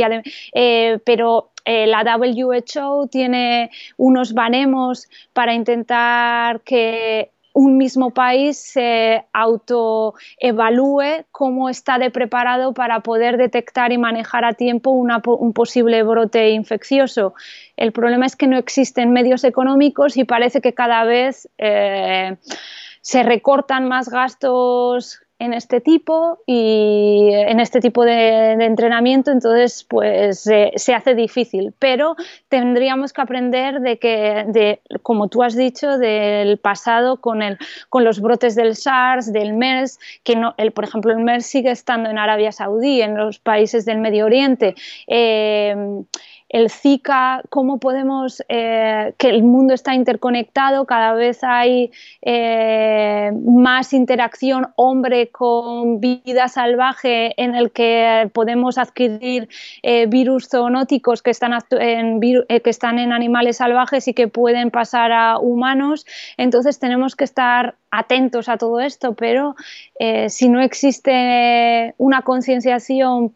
pero 1.05 1.49
la 1.65 2.17
WHO 2.17 3.09
tiene 3.09 3.71
unos 3.97 4.33
baremos 4.33 5.09
para 5.33 5.55
intentar 5.55 6.61
que 6.61 7.32
un 7.53 7.77
mismo 7.77 8.11
país 8.11 8.59
se 8.59 9.25
autoevalúe 9.33 11.25
cómo 11.31 11.69
está 11.69 11.99
de 11.99 12.11
preparado 12.11 12.73
para 12.73 13.01
poder 13.01 13.37
detectar 13.37 13.93
y 13.93 13.99
manejar 13.99 14.45
a 14.45 14.55
tiempo 14.55 14.91
un 14.91 15.53
posible 15.53 16.03
brote 16.03 16.51
infeccioso. 16.51 17.35
El 17.77 17.93
problema 17.93 18.27
es 18.27 18.37
que 18.37 18.47
no 18.47 18.57
existen 18.57 19.13
medios 19.13 19.45
económicos 19.45 20.17
y 20.17 20.25
parece 20.25 20.61
que 20.61 20.73
cada 20.73 21.05
vez 21.05 21.49
eh, 21.59 22.37
se 23.01 23.23
recortan 23.23 23.89
más 23.89 24.09
gastos 24.09 25.21
en 25.43 25.55
este 25.55 25.81
tipo 25.81 26.39
y 26.47 27.31
en 27.33 27.59
este 27.59 27.81
tipo 27.81 28.05
de, 28.05 28.53
entrenamiento, 28.53 29.33
entonces 29.33 29.85
pues 29.89 30.41
se 30.41 30.95
hace 30.95 31.17
difícil. 31.17 31.75
Pero 31.81 32.15
tendríamos 32.49 33.13
que 33.13 33.23
aprender 33.23 33.81
de 33.81 33.99
que, 33.99 34.45
de, 34.47 34.81
como 35.03 35.27
tú 35.27 35.43
has 35.43 35.57
dicho, 35.57 35.99
del 35.99 36.59
pasado 36.59 37.21
con, 37.21 37.43
el, 37.43 37.59
con 37.89 38.05
los 38.05 38.21
brotes 38.21 38.55
del 38.55 38.77
SARS, 38.77 39.33
del 39.33 39.55
MERS, 39.55 39.99
que 40.23 40.37
no, 40.37 40.55
el, 40.59 40.71
por 40.71 40.85
ejemplo 40.85 41.11
el 41.11 41.19
MERS 41.19 41.45
sigue 41.45 41.73
estando 41.73 42.09
en 42.09 42.19
Arabia 42.19 42.53
Saudí, 42.53 43.03
en 43.03 43.17
los 43.17 43.41
países 43.41 43.85
del 43.85 43.99
Medio 43.99 44.27
Oriente. 44.27 44.77
Eh, 45.09 45.75
el 46.53 46.71
Zika, 46.71 47.43
cómo 47.49 47.79
podemos, 47.79 48.43
eh, 48.49 49.15
que 49.17 49.31
el 49.31 49.43
mundo 49.43 49.73
está 49.73 49.95
interconectado, 49.95 50.85
cada 50.85 51.15
vez 51.15 51.43
hay 51.43 51.91
eh, 52.21 53.33
más 53.45 53.95
interacción 53.95 54.69
hombre 54.77 55.31
con 55.31 55.99
vida 56.01 56.49
salvaje 56.49 57.33
en 57.43 57.55
el 57.55 57.73
que 57.73 58.31
podemos 58.35 58.77
adquirir 58.77 59.49
eh, 59.83 60.07
virus 60.07 60.49
zoonóticos 60.51 61.23
que 61.23 61.31
están, 61.31 61.55
en, 61.71 62.21
que 62.21 62.63
están 62.65 62.99
en 62.99 63.13
animales 63.13 63.57
salvajes 63.57 64.07
y 64.09 64.13
que 64.13 64.29
pueden 64.29 64.71
pasar 64.71 65.11
a 65.11 65.39
humanos. 65.39 66.05
Entonces 66.37 66.79
tenemos 66.79 67.17
que 67.17 67.25
estar 67.25 67.77
atentos 67.93 68.49
a 68.49 68.57
todo 68.57 68.81
esto, 68.81 69.15
pero 69.15 69.55
si 70.29 70.49
no 70.49 70.61
existe 70.61 71.95
una 71.99 72.23
concienciación 72.23 73.31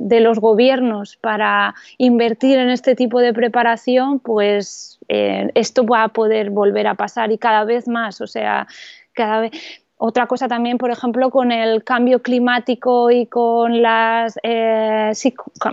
de 0.00 0.20
los 0.20 0.38
gobiernos 0.40 1.16
para 1.16 1.74
invertir 1.96 2.58
en 2.58 2.68
este 2.68 2.94
tipo 2.94 3.20
de 3.20 3.32
preparación, 3.32 4.18
pues 4.18 4.98
eh, 5.08 5.50
esto 5.54 5.86
va 5.86 6.04
a 6.04 6.08
poder 6.08 6.50
volver 6.50 6.86
a 6.86 6.94
pasar 6.94 7.32
y 7.32 7.38
cada 7.38 7.64
vez 7.64 7.88
más, 7.88 8.20
o 8.20 8.26
sea, 8.26 8.66
cada 9.14 9.40
vez 9.40 9.52
otra 10.00 10.28
cosa 10.28 10.46
también, 10.46 10.78
por 10.78 10.92
ejemplo, 10.92 11.28
con 11.30 11.50
el 11.50 11.82
cambio 11.82 12.22
climático 12.22 13.10
y 13.10 13.26
con 13.26 13.82
la 13.82 14.28
eh, 14.44 15.12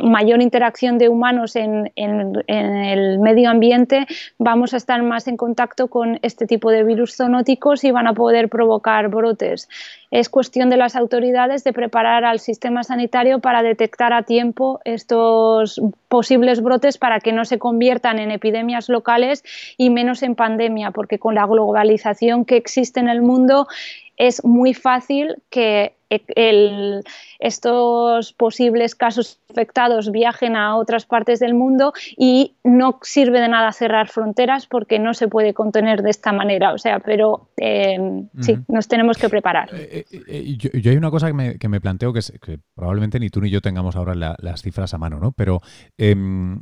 mayor 0.04 0.42
interacción 0.42 0.98
de 0.98 1.10
humanos 1.10 1.56
en, 1.56 1.92
el 1.96 3.20
medio 3.20 3.52
ambiente, 3.52 4.08
vamos 4.40 4.74
a 4.74 4.78
estar 4.78 5.04
más 5.04 5.28
en 5.28 5.38
contacto 5.38 5.90
con 5.90 6.18
este 6.24 6.48
tipo 6.48 6.72
de 6.72 6.84
virus 6.84 7.16
zoonóticos 7.16 7.84
y 7.84 7.92
van 7.92 8.08
a 8.08 8.14
poder 8.14 8.50
provocar 8.50 9.10
brotes. 9.10 9.70
Es 10.16 10.30
cuestión 10.30 10.70
de 10.70 10.78
las 10.78 10.96
autoridades 10.96 11.66
de 11.66 11.74
preparar 11.74 12.24
al 12.24 12.40
sistema 12.40 12.86
sanitario 12.86 13.40
para 13.40 13.62
detectar 13.64 14.14
a 14.14 14.24
tiempo 14.24 14.80
estos 14.86 15.82
posibles 16.08 16.62
brotes 16.62 16.98
para 16.98 17.20
que 17.20 17.34
no 17.34 17.44
se 17.44 17.60
conviertan 17.60 18.20
en 18.20 18.32
epidemias 18.32 18.88
locales 18.88 19.44
y 19.78 19.90
menos 19.90 20.24
en 20.24 20.36
pandemia, 20.36 20.92
porque 20.92 21.20
con 21.20 21.36
la 21.36 21.46
globalización 21.46 22.46
que 22.46 22.56
existe 22.56 23.02
en 23.02 23.10
el 23.10 23.22
mundo, 23.22 23.68
es 24.16 24.42
muy 24.46 24.74
fácil 24.74 25.36
que 25.50 25.98
e, 26.10 27.02
estos 27.40 28.34
posibles 28.34 28.96
casos 28.96 29.40
infectados 29.50 30.12
viajen 30.12 30.56
a 30.56 30.76
otras 30.76 31.06
partes 31.06 31.40
del 31.40 31.54
mundo 31.54 31.94
y 32.18 32.56
no 32.64 33.00
sirve 33.02 33.40
de 33.42 33.48
nada 33.48 33.72
cerrar 33.72 34.10
fronteras 34.10 34.68
porque 34.68 35.00
no 35.00 35.14
se 35.14 35.28
puede 35.28 35.54
contener 35.54 36.02
de 36.02 36.10
esta 36.10 36.32
manera. 36.32 36.74
O 36.74 36.78
sea, 36.78 37.00
pero 37.00 37.50
em, 37.58 38.28
sí, 38.42 38.58
nos 38.68 38.88
tenemos 38.88 39.18
que 39.18 39.30
preparar. 39.30 39.70
Eh, 39.74 40.06
eh, 40.12 40.22
eh, 40.28 40.58
yo, 40.58 40.92
hay 40.92 40.98
una 40.98 41.12
cosa 41.12 41.28
que 41.28 41.68
me, 41.70 41.82
planteo 41.82 42.14
que, 42.14 42.20
es, 42.20 42.34
que, 42.42 42.60
probablemente 42.76 43.20
ni 43.20 43.30
tú 43.30 43.42
ni 43.42 43.50
yo 43.50 43.62
tengamos 43.62 43.96
ahora 43.96 44.16
las 44.16 44.62
cifras 44.62 44.94
a 44.94 44.98
mano, 44.98 45.20
¿no? 45.20 45.32
Pero 45.32 45.62
em, 45.98 46.60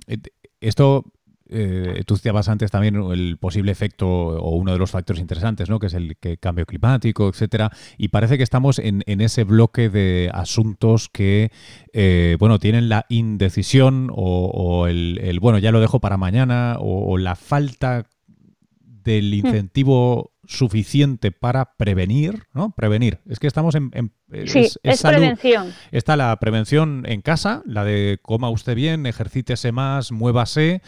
esto 0.59 1.03
eh, 1.53 2.03
tú 2.05 2.17
citabas 2.17 2.49
antes 2.49 2.71
también 2.71 2.95
el 2.95 3.37
posible 3.37 3.71
efecto 3.71 4.07
o 4.07 4.55
uno 4.55 4.73
de 4.73 4.77
los 4.79 4.91
factores 4.91 5.21
interesantes, 5.21 5.69
¿no? 5.69 5.79
que 5.79 5.87
es 5.87 5.93
el 5.93 6.17
cambio 6.39 6.65
climático, 6.65 7.29
etcétera, 7.29 7.71
y 7.97 8.09
parece 8.09 8.37
que 8.37 8.43
estamos 8.43 8.79
en, 8.79 9.03
ese 9.05 9.43
bloque 9.43 9.89
de 9.89 10.29
asuntos 10.33 11.09
que 11.09 11.51
eh, 11.93 12.35
bueno, 12.39 12.59
tienen 12.59 12.89
la 12.89 13.05
indecisión 13.09 14.09
o, 14.11 14.87
el, 14.87 15.39
bueno, 15.39 15.59
ya 15.59 15.71
lo 15.71 15.79
dejo 15.79 15.99
para 15.99 16.17
mañana, 16.17 16.77
o 16.79 17.17
la 17.17 17.35
falta 17.35 18.05
del 19.03 19.29
hmm. 19.31 19.45
incentivo 19.45 20.32
suficiente 20.53 21.31
para 21.31 21.75
prevenir, 21.75 22.43
¿no? 22.53 22.73
Prevenir. 22.75 23.19
Es 23.27 23.39
que 23.39 23.47
estamos 23.47 23.75
en... 23.75 23.91
sí, 24.45 24.69
es, 24.83 25.01
prevención. 25.01 25.73
Está 25.91 26.15
la 26.15 26.35
prevención 26.39 27.03
en 27.07 27.21
casa, 27.21 27.63
la 27.65 27.83
de 27.83 28.19
coma 28.21 28.49
usted 28.49 28.75
bien, 28.75 29.05
ejercítese 29.05 29.71
más, 29.71 30.11
muévase, 30.11 30.81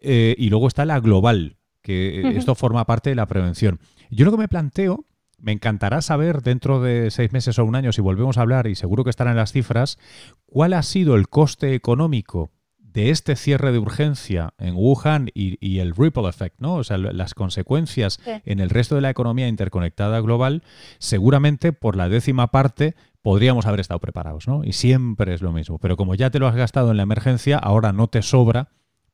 eh, 0.00 0.34
y 0.36 0.50
luego 0.50 0.68
está 0.68 0.84
la 0.84 1.00
global, 1.00 1.56
que 1.82 2.36
esto 2.36 2.54
forma 2.54 2.84
parte 2.84 3.10
de 3.10 3.16
la 3.16 3.26
prevención. 3.26 3.80
Yo 4.10 4.24
lo 4.24 4.32
que 4.32 4.38
me 4.38 4.48
planteo, 4.48 5.06
me 5.38 5.52
encantará 5.52 6.02
saber 6.02 6.42
dentro 6.42 6.80
de 6.80 7.10
seis 7.10 7.32
meses 7.32 7.58
o 7.58 7.64
un 7.64 7.76
año, 7.76 7.92
si 7.92 8.00
volvemos 8.00 8.38
a 8.38 8.42
hablar, 8.42 8.66
y 8.66 8.74
seguro 8.74 9.04
que 9.04 9.10
estarán 9.10 9.36
las 9.36 9.52
cifras, 9.52 9.98
cuál 10.46 10.72
ha 10.72 10.82
sido 10.82 11.14
el 11.14 11.28
coste 11.28 11.74
económico 11.74 12.50
de 12.92 13.10
este 13.10 13.36
cierre 13.36 13.72
de 13.72 13.78
urgencia 13.78 14.54
en 14.58 14.74
Wuhan 14.74 15.30
y, 15.34 15.78
el 15.78 15.94
ripple 15.94 16.28
effect, 16.28 16.60
¿no? 16.60 16.74
O 16.74 16.84
sea, 16.84 16.98
las 16.98 17.34
consecuencias 17.34 18.20
en 18.26 18.60
el 18.60 18.70
resto 18.70 18.94
de 18.94 19.00
la 19.00 19.10
economía 19.10 19.48
interconectada 19.48 20.20
global, 20.20 20.62
seguramente 20.98 21.72
por 21.72 21.96
la 21.96 22.08
décima 22.08 22.48
parte 22.48 22.94
podríamos 23.22 23.66
haber 23.66 23.80
estado 23.80 24.00
preparados, 24.00 24.48
¿no? 24.48 24.64
Y 24.64 24.72
siempre 24.72 25.32
es 25.32 25.42
lo 25.42 25.52
mismo. 25.52 25.78
Pero 25.78 25.96
como 25.96 26.14
ya 26.14 26.30
te 26.30 26.38
lo 26.38 26.48
has 26.48 26.56
gastado 26.56 26.90
en 26.90 26.96
la 26.96 27.04
emergencia, 27.04 27.56
ahora 27.56 27.92
no 27.92 28.08
te 28.08 28.20
sobra 28.22 28.68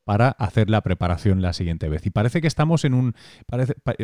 para 0.04 0.30
hacer 0.30 0.70
la 0.70 0.80
preparación 0.80 1.42
la 1.42 1.52
siguiente 1.52 1.88
vez. 1.90 2.06
Y 2.06 2.10
parece 2.10 2.40
que 2.40 2.46
estamos 2.46 2.86
en 2.86 2.94
un... 2.94 3.14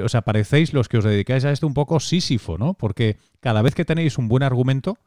o 0.05 0.09
sea, 0.09 0.21
parecéis 0.21 0.75
los 0.75 0.89
que 0.89 0.99
os 0.99 1.05
dedicáis 1.05 1.47
a 1.47 1.51
esto 1.51 1.67
un 1.67 1.73
poco 1.73 1.99
sísifo, 1.99 2.59
¿no? 2.59 2.75
Porque 2.75 3.17
cada 3.41 3.63
vez 3.63 3.75
que 3.75 3.87
tenéis 3.87 4.19
un 4.19 4.29
buen 4.29 4.43
argumento, 4.43 4.99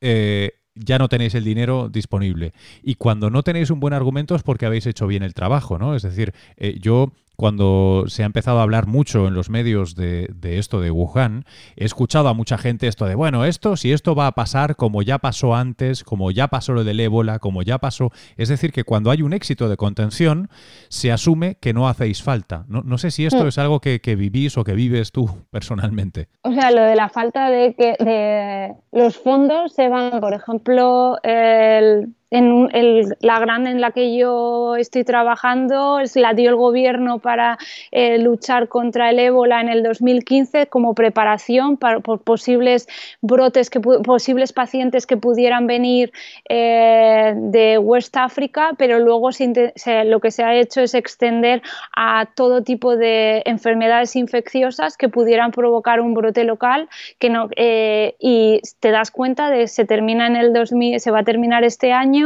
eh, 0.00 0.61
ya 0.74 0.98
no 0.98 1.08
tenéis 1.08 1.34
el 1.34 1.44
dinero 1.44 1.88
disponible. 1.88 2.52
Y 2.82 2.94
cuando 2.94 3.30
no 3.30 3.42
tenéis 3.42 3.70
un 3.70 3.80
buen 3.80 3.94
argumento 3.94 4.34
es 4.34 4.42
porque 4.42 4.66
habéis 4.66 4.86
hecho 4.86 5.06
bien 5.06 5.22
el 5.22 5.34
trabajo, 5.34 5.78
¿no? 5.78 5.94
Es 5.94 6.02
decir, 6.02 6.32
eh, 6.56 6.78
yo 6.80 7.12
cuando 7.42 8.04
se 8.06 8.22
ha 8.22 8.26
empezado 8.26 8.60
a 8.60 8.62
hablar 8.62 8.86
mucho 8.86 9.26
en 9.26 9.34
los 9.34 9.50
medios 9.50 9.96
de, 9.96 10.30
esto 10.44 10.80
de 10.80 10.92
Wuhan, 10.92 11.44
he 11.74 11.84
escuchado 11.84 12.28
a 12.28 12.34
mucha 12.34 12.56
gente 12.56 12.86
esto 12.86 13.04
de, 13.06 13.16
bueno, 13.16 13.44
esto, 13.44 13.76
si 13.76 13.90
esto 13.90 14.14
va 14.14 14.28
a 14.28 14.32
pasar 14.36 14.76
como 14.76 15.02
ya 15.02 15.18
pasó 15.18 15.56
antes, 15.56 16.04
como 16.04 16.30
ya 16.30 16.46
pasó 16.46 16.72
lo 16.72 16.84
del 16.84 17.00
ébola, 17.00 17.40
como 17.40 17.62
ya 17.62 17.78
pasó. 17.78 18.12
Es 18.36 18.48
decir, 18.48 18.70
que 18.70 18.84
cuando 18.84 19.10
hay 19.10 19.22
un 19.22 19.32
éxito 19.32 19.68
de 19.68 19.76
contención, 19.76 20.50
se 20.88 21.10
asume 21.10 21.56
que 21.56 21.72
no 21.72 21.88
hacéis 21.88 22.22
falta. 22.22 22.64
No, 22.68 22.96
sé 22.96 23.10
si 23.10 23.26
esto 23.26 23.48
es 23.48 23.58
algo 23.58 23.80
que, 23.80 23.98
vivís 24.14 24.56
o 24.56 24.62
que 24.62 24.74
vives 24.74 25.10
tú 25.10 25.28
personalmente. 25.50 26.28
O 26.42 26.52
sea, 26.52 26.70
lo 26.70 26.82
de 26.82 26.94
la 26.94 27.08
falta 27.08 27.50
de 27.50 27.74
que 27.74 27.96
de 27.98 28.72
los 28.92 29.16
fondos 29.16 29.72
se 29.72 29.88
van, 29.88 30.20
por 30.20 30.32
ejemplo, 30.32 31.18
el 31.24 32.14
en 32.32 33.14
la 33.20 33.38
grande 33.40 33.70
en 33.70 33.80
la 33.80 33.90
que 33.90 34.16
yo 34.16 34.76
estoy 34.76 35.04
trabajando 35.04 35.98
la 36.14 36.32
dio 36.32 36.48
el 36.48 36.56
gobierno 36.56 37.18
para 37.18 37.58
eh, 37.90 38.18
luchar 38.18 38.68
contra 38.68 39.10
el 39.10 39.18
ébola 39.18 39.60
en 39.60 39.68
el 39.68 39.82
2015 39.82 40.68
como 40.68 40.94
preparación 40.94 41.76
para, 41.76 42.00
por 42.00 42.22
posibles 42.22 42.88
brotes, 43.20 43.68
que, 43.68 43.80
posibles 43.80 44.52
pacientes 44.54 45.06
que 45.06 45.18
pudieran 45.18 45.66
venir 45.66 46.12
eh, 46.48 47.34
de 47.36 47.78
West 47.78 48.16
África, 48.16 48.72
pero 48.78 48.98
luego 48.98 49.28
lo 50.04 50.20
que 50.20 50.30
se 50.30 50.42
ha 50.42 50.54
hecho 50.54 50.80
es 50.80 50.94
extender 50.94 51.62
a 51.94 52.26
todo 52.34 52.62
tipo 52.62 52.96
de 52.96 53.42
enfermedades 53.44 54.16
infecciosas 54.16 54.96
que 54.96 55.08
pudieran 55.10 55.50
provocar 55.50 56.00
un 56.00 56.14
brote 56.14 56.44
local 56.44 56.88
que 57.18 57.32
eh, 57.56 58.14
y 58.18 58.60
te 58.80 58.90
das 58.90 59.10
cuenta 59.10 59.50
de 59.50 59.68
se 59.68 59.84
termina 59.84 60.26
en 60.26 60.36
el 60.36 60.52
2000, 60.52 60.98
se 61.00 61.10
va 61.10 61.20
a 61.20 61.24
terminar 61.24 61.64
este 61.64 61.92
año 61.92 62.21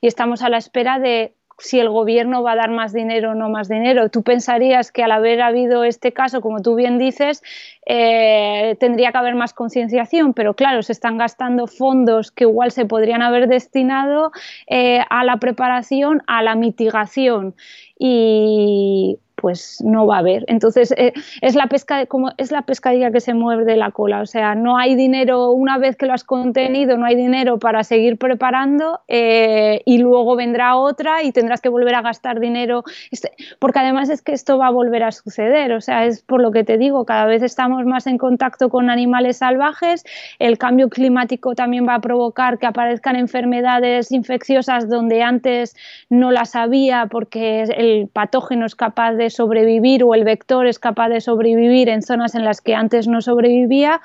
y 0.00 0.06
estamos 0.06 0.42
a 0.42 0.48
la 0.48 0.58
espera 0.58 0.98
de 0.98 1.34
si 1.60 1.78
el 1.78 1.90
gobierno 1.90 2.42
va 2.42 2.52
a 2.52 2.56
dar 2.56 2.70
más 2.70 2.92
dinero 2.92 3.32
o 3.32 3.34
no 3.34 3.48
más 3.48 3.68
dinero. 3.68 4.08
Tú 4.08 4.22
pensarías 4.22 4.90
que 4.90 5.02
al 5.02 5.12
haber 5.12 5.42
habido 5.42 5.84
este 5.84 6.12
caso, 6.12 6.40
como 6.40 6.62
tú 6.62 6.74
bien 6.74 6.98
dices, 6.98 7.42
eh, 7.86 8.76
tendría 8.80 9.12
que 9.12 9.18
haber 9.18 9.34
más 9.34 9.52
concienciación, 9.52 10.34
pero 10.34 10.54
claro, 10.54 10.82
se 10.82 10.92
están 10.92 11.18
gastando 11.18 11.66
fondos 11.66 12.30
que 12.30 12.44
igual 12.44 12.72
se 12.72 12.86
podrían 12.86 13.22
haber 13.22 13.46
destinado 13.46 14.32
eh, 14.66 15.00
a 15.08 15.24
la 15.24 15.36
preparación, 15.36 16.22
a 16.26 16.42
la 16.42 16.54
mitigación. 16.54 17.54
Y 17.98 19.18
pues 19.40 19.80
no 19.84 20.06
va 20.06 20.16
a 20.16 20.18
haber. 20.18 20.44
Entonces, 20.48 20.92
eh, 20.96 21.12
es, 21.40 21.54
la 21.54 21.66
pesca, 21.66 22.06
como, 22.06 22.30
es 22.36 22.52
la 22.52 22.62
pescadilla 22.62 23.10
que 23.10 23.20
se 23.20 23.34
mueve 23.34 23.76
la 23.76 23.90
cola. 23.90 24.20
O 24.20 24.26
sea, 24.26 24.54
no 24.54 24.76
hay 24.76 24.94
dinero, 24.94 25.50
una 25.52 25.78
vez 25.78 25.96
que 25.96 26.06
lo 26.06 26.12
has 26.12 26.24
contenido, 26.24 26.96
no 26.96 27.06
hay 27.06 27.16
dinero 27.16 27.58
para 27.58 27.82
seguir 27.84 28.18
preparando 28.18 29.00
eh, 29.08 29.82
y 29.84 29.98
luego 29.98 30.36
vendrá 30.36 30.76
otra 30.76 31.22
y 31.22 31.32
tendrás 31.32 31.60
que 31.60 31.68
volver 31.68 31.94
a 31.94 32.02
gastar 32.02 32.40
dinero. 32.40 32.84
Este, 33.10 33.32
porque 33.58 33.78
además 33.78 34.10
es 34.10 34.22
que 34.22 34.32
esto 34.32 34.58
va 34.58 34.68
a 34.68 34.70
volver 34.70 35.02
a 35.02 35.12
suceder. 35.12 35.72
O 35.72 35.80
sea, 35.80 36.04
es 36.04 36.22
por 36.22 36.42
lo 36.42 36.50
que 36.50 36.64
te 36.64 36.76
digo, 36.76 37.04
cada 37.04 37.24
vez 37.24 37.42
estamos 37.42 37.84
más 37.86 38.06
en 38.06 38.18
contacto 38.18 38.68
con 38.68 38.90
animales 38.90 39.38
salvajes. 39.38 40.04
El 40.38 40.58
cambio 40.58 40.90
climático 40.90 41.54
también 41.54 41.86
va 41.88 41.94
a 41.94 42.00
provocar 42.00 42.58
que 42.58 42.66
aparezcan 42.66 43.16
enfermedades 43.16 44.12
infecciosas 44.12 44.88
donde 44.88 45.22
antes 45.22 45.74
no 46.10 46.30
las 46.30 46.54
había 46.54 47.06
porque 47.06 47.62
el 47.62 48.08
patógeno 48.08 48.66
es 48.66 48.74
capaz 48.74 49.14
de 49.14 49.29
sobrevivir 49.30 50.04
o 50.04 50.14
el 50.14 50.24
vector 50.24 50.66
es 50.66 50.78
capaz 50.78 51.08
de 51.08 51.20
sobrevivir 51.20 51.88
en 51.88 52.02
zonas 52.02 52.34
en 52.34 52.44
las 52.44 52.60
que 52.60 52.74
antes 52.74 53.08
no 53.08 53.20
sobrevivía, 53.20 54.00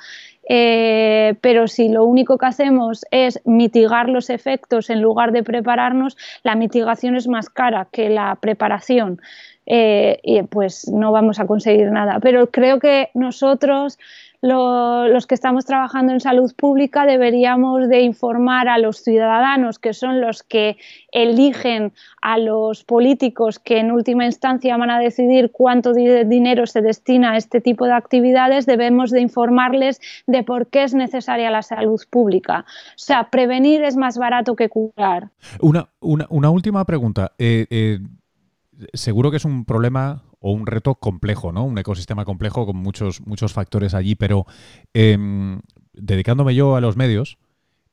eh, 0.48 1.36
pero 1.42 1.68
si 1.68 1.90
lo 1.90 2.06
único 2.06 2.38
que 2.38 2.46
hacemos 2.46 3.06
es 3.12 3.42
mitigar 3.46 4.10
los 4.10 4.30
efectos 4.30 4.90
en 4.90 5.02
lugar 5.02 5.32
de 5.32 5.44
prepararnos, 5.44 6.18
la 6.44 6.56
mitigación 6.56 7.16
es 7.16 7.28
más 7.28 7.50
cara 7.50 7.88
que 7.92 8.10
la 8.10 8.38
preparación. 8.40 9.20
Eh, 9.66 10.46
pues 10.50 10.88
no 10.90 11.12
vamos 11.12 11.40
a 11.40 11.48
conseguir 11.48 11.92
nada. 11.92 12.20
Pero 12.20 12.52
creo 12.52 12.80
que 12.80 13.10
nosotros 13.14 13.98
los 14.46 15.26
que 15.28 15.36
estamos 15.36 15.66
trabajando 15.66 16.14
en 16.14 16.20
salud 16.20 16.54
pública 16.56 17.06
deberíamos 17.06 17.90
de 17.90 18.02
informar 18.02 18.68
a 18.68 18.78
los 18.78 18.98
ciudadanos, 19.04 19.80
que 19.80 19.94
son 19.94 20.22
los 20.22 20.44
que 20.44 20.78
eligen 21.12 21.94
a 22.22 22.38
los 22.38 22.84
políticos 22.84 23.60
que 23.60 23.80
en 23.80 23.92
última 23.92 24.26
instancia 24.26 24.78
van 24.78 24.92
a 24.92 25.00
decidir 25.00 25.52
cuánto 25.52 25.94
dinero 25.94 26.68
se 26.68 26.82
destina 26.82 27.32
a 27.32 27.38
este 27.38 27.62
tipo 27.62 27.86
de 27.86 27.94
actividades, 27.94 28.66
debemos 28.66 29.10
de 29.12 29.22
informarles 29.22 30.00
de 30.28 30.44
por 30.44 30.68
qué 30.68 30.84
es 30.84 30.94
necesaria 30.94 31.50
la 31.50 31.64
salud 31.64 32.02
pública. 32.10 32.66
O 32.90 32.98
sea, 32.98 33.30
prevenir 33.30 33.84
es 33.84 33.96
más 33.96 34.18
barato 34.18 34.56
que 34.56 34.70
curar. 34.70 35.30
Una, 35.60 35.90
una, 36.02 36.50
última 36.50 36.86
pregunta. 36.86 37.32
Eh, 37.40 37.66
eh, 37.70 38.00
seguro 38.94 39.32
que 39.32 39.38
es 39.38 39.46
un 39.46 39.66
problema 39.66 40.24
o 40.40 40.52
un 40.52 40.68
reto 40.68 40.96
complejo, 40.96 41.52
¿no? 41.52 41.64
Un 41.64 41.78
ecosistema 41.78 42.26
complejo 42.26 42.66
con 42.66 42.78
muchos, 42.78 43.22
muchos 43.26 43.54
factores 43.54 43.94
allí, 43.94 44.16
pero 44.16 44.46
em, 44.94 45.60
dedicándome 45.94 46.56
yo 46.56 46.76
a 46.76 46.82
los 46.82 46.98
medios, 46.98 47.38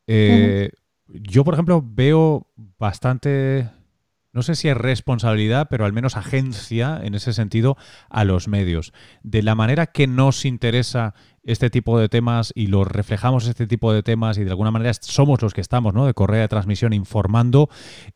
eh, 0.06 0.70
yo, 1.06 1.44
por 1.44 1.54
ejemplo, 1.54 1.82
veo 1.84 2.48
bastante, 2.78 3.68
no 4.32 4.42
sé 4.42 4.54
si 4.54 4.68
es 4.68 4.76
responsabilidad, 4.76 5.68
pero 5.70 5.84
al 5.84 5.92
menos 5.92 6.16
agencia 6.16 7.00
en 7.02 7.14
ese 7.14 7.32
sentido 7.32 7.76
a 8.08 8.24
los 8.24 8.48
medios. 8.48 8.92
De 9.22 9.42
la 9.42 9.54
manera 9.54 9.86
que 9.86 10.06
nos 10.06 10.44
interesa 10.44 11.14
este 11.44 11.70
tipo 11.70 11.98
de 11.98 12.08
temas 12.08 12.52
y 12.54 12.68
los 12.68 12.86
reflejamos 12.86 13.46
este 13.46 13.66
tipo 13.66 13.92
de 13.92 14.02
temas 14.02 14.38
y 14.38 14.44
de 14.44 14.50
alguna 14.50 14.70
manera 14.70 14.92
somos 14.94 15.42
los 15.42 15.54
que 15.54 15.60
estamos, 15.60 15.92
¿no? 15.92 16.06
De 16.06 16.14
correa 16.14 16.42
de 16.42 16.48
transmisión 16.48 16.92
informando. 16.92 17.68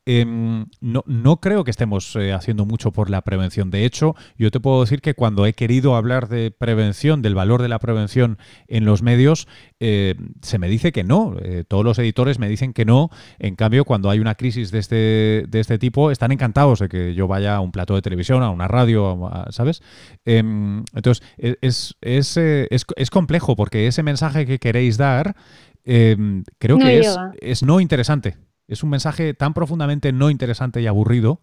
Em, 0.05 0.67
no, 0.81 1.03
no, 1.07 1.41
creo 1.41 1.65
que 1.65 1.71
estemos 1.71 2.15
eh, 2.17 2.33
haciendo 2.33 2.65
mucho 2.65 2.93
por 2.93 3.11
la 3.11 3.23
prevención. 3.23 3.71
De 3.71 3.85
hecho, 3.85 4.15
yo 4.39 4.51
te 4.51 4.61
puedo 4.61 4.81
decir 4.81 5.01
que 5.01 5.15
cuando 5.15 5.47
he 5.47 5.55
querido 5.55 5.97
hablar 5.97 6.29
de 6.29 6.53
prevención, 6.53 7.23
del 7.23 7.35
valor 7.35 7.63
de 7.63 7.69
la 7.69 7.79
prevención 7.79 8.39
en 8.69 8.85
los 8.85 9.03
medios, 9.03 9.49
eh, 9.81 10.15
se 10.43 10.59
me 10.59 10.69
dice 10.69 10.93
que 10.93 11.03
no. 11.03 11.35
Eh, 11.43 11.65
todos 11.67 11.85
los 11.85 11.99
editores 11.99 12.39
me 12.39 12.49
dicen 12.49 12.73
que 12.73 12.85
no. 12.85 13.11
En 13.39 13.57
cambio, 13.57 13.85
cuando 13.85 14.09
hay 14.11 14.21
una 14.21 14.37
crisis 14.37 14.71
de 14.71 14.79
este, 14.79 15.45
de 15.49 15.61
este 15.61 15.79
tipo, 15.79 16.13
están 16.13 16.31
encantados 16.31 16.79
de 16.79 16.89
que 16.89 17.15
yo 17.15 17.27
vaya 17.27 17.57
a 17.57 17.61
un 17.61 17.73
plato 17.73 17.95
de 17.95 18.03
televisión, 18.03 18.43
a 18.45 18.51
una 18.51 18.69
radio, 18.69 19.31
¿sabes? 19.51 19.83
Em, 20.25 20.85
entonces, 20.95 21.27
e, 21.39 21.57
es, 21.61 21.97
es, 22.01 22.37
es, 22.37 22.87
es 22.97 23.11
complejo 23.17 23.57
porque 23.57 23.87
ese 23.87 24.03
mensaje 24.03 24.45
que 24.45 24.59
queréis 24.59 24.99
dar 24.99 25.37
em, 25.85 26.45
creo 26.59 26.77
que 26.77 26.99
es, 26.99 27.17
es, 27.41 27.63
no 27.63 27.81
interesante. 27.81 28.37
Es 28.69 28.83
un 28.83 28.91
mensaje 28.91 29.33
tan 29.33 29.55
profundamente 29.55 30.13
no 30.13 30.29
interesante 30.29 30.83
y 30.83 30.87
aburrido 30.87 31.41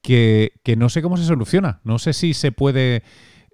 que, 0.00 0.52
que 0.62 0.76
no 0.76 0.88
sé 0.88 1.02
cómo 1.02 1.16
se 1.16 1.24
soluciona. 1.24 1.80
No 1.82 1.98
sé 1.98 2.12
si 2.12 2.34
se 2.34 2.52
puede 2.52 3.02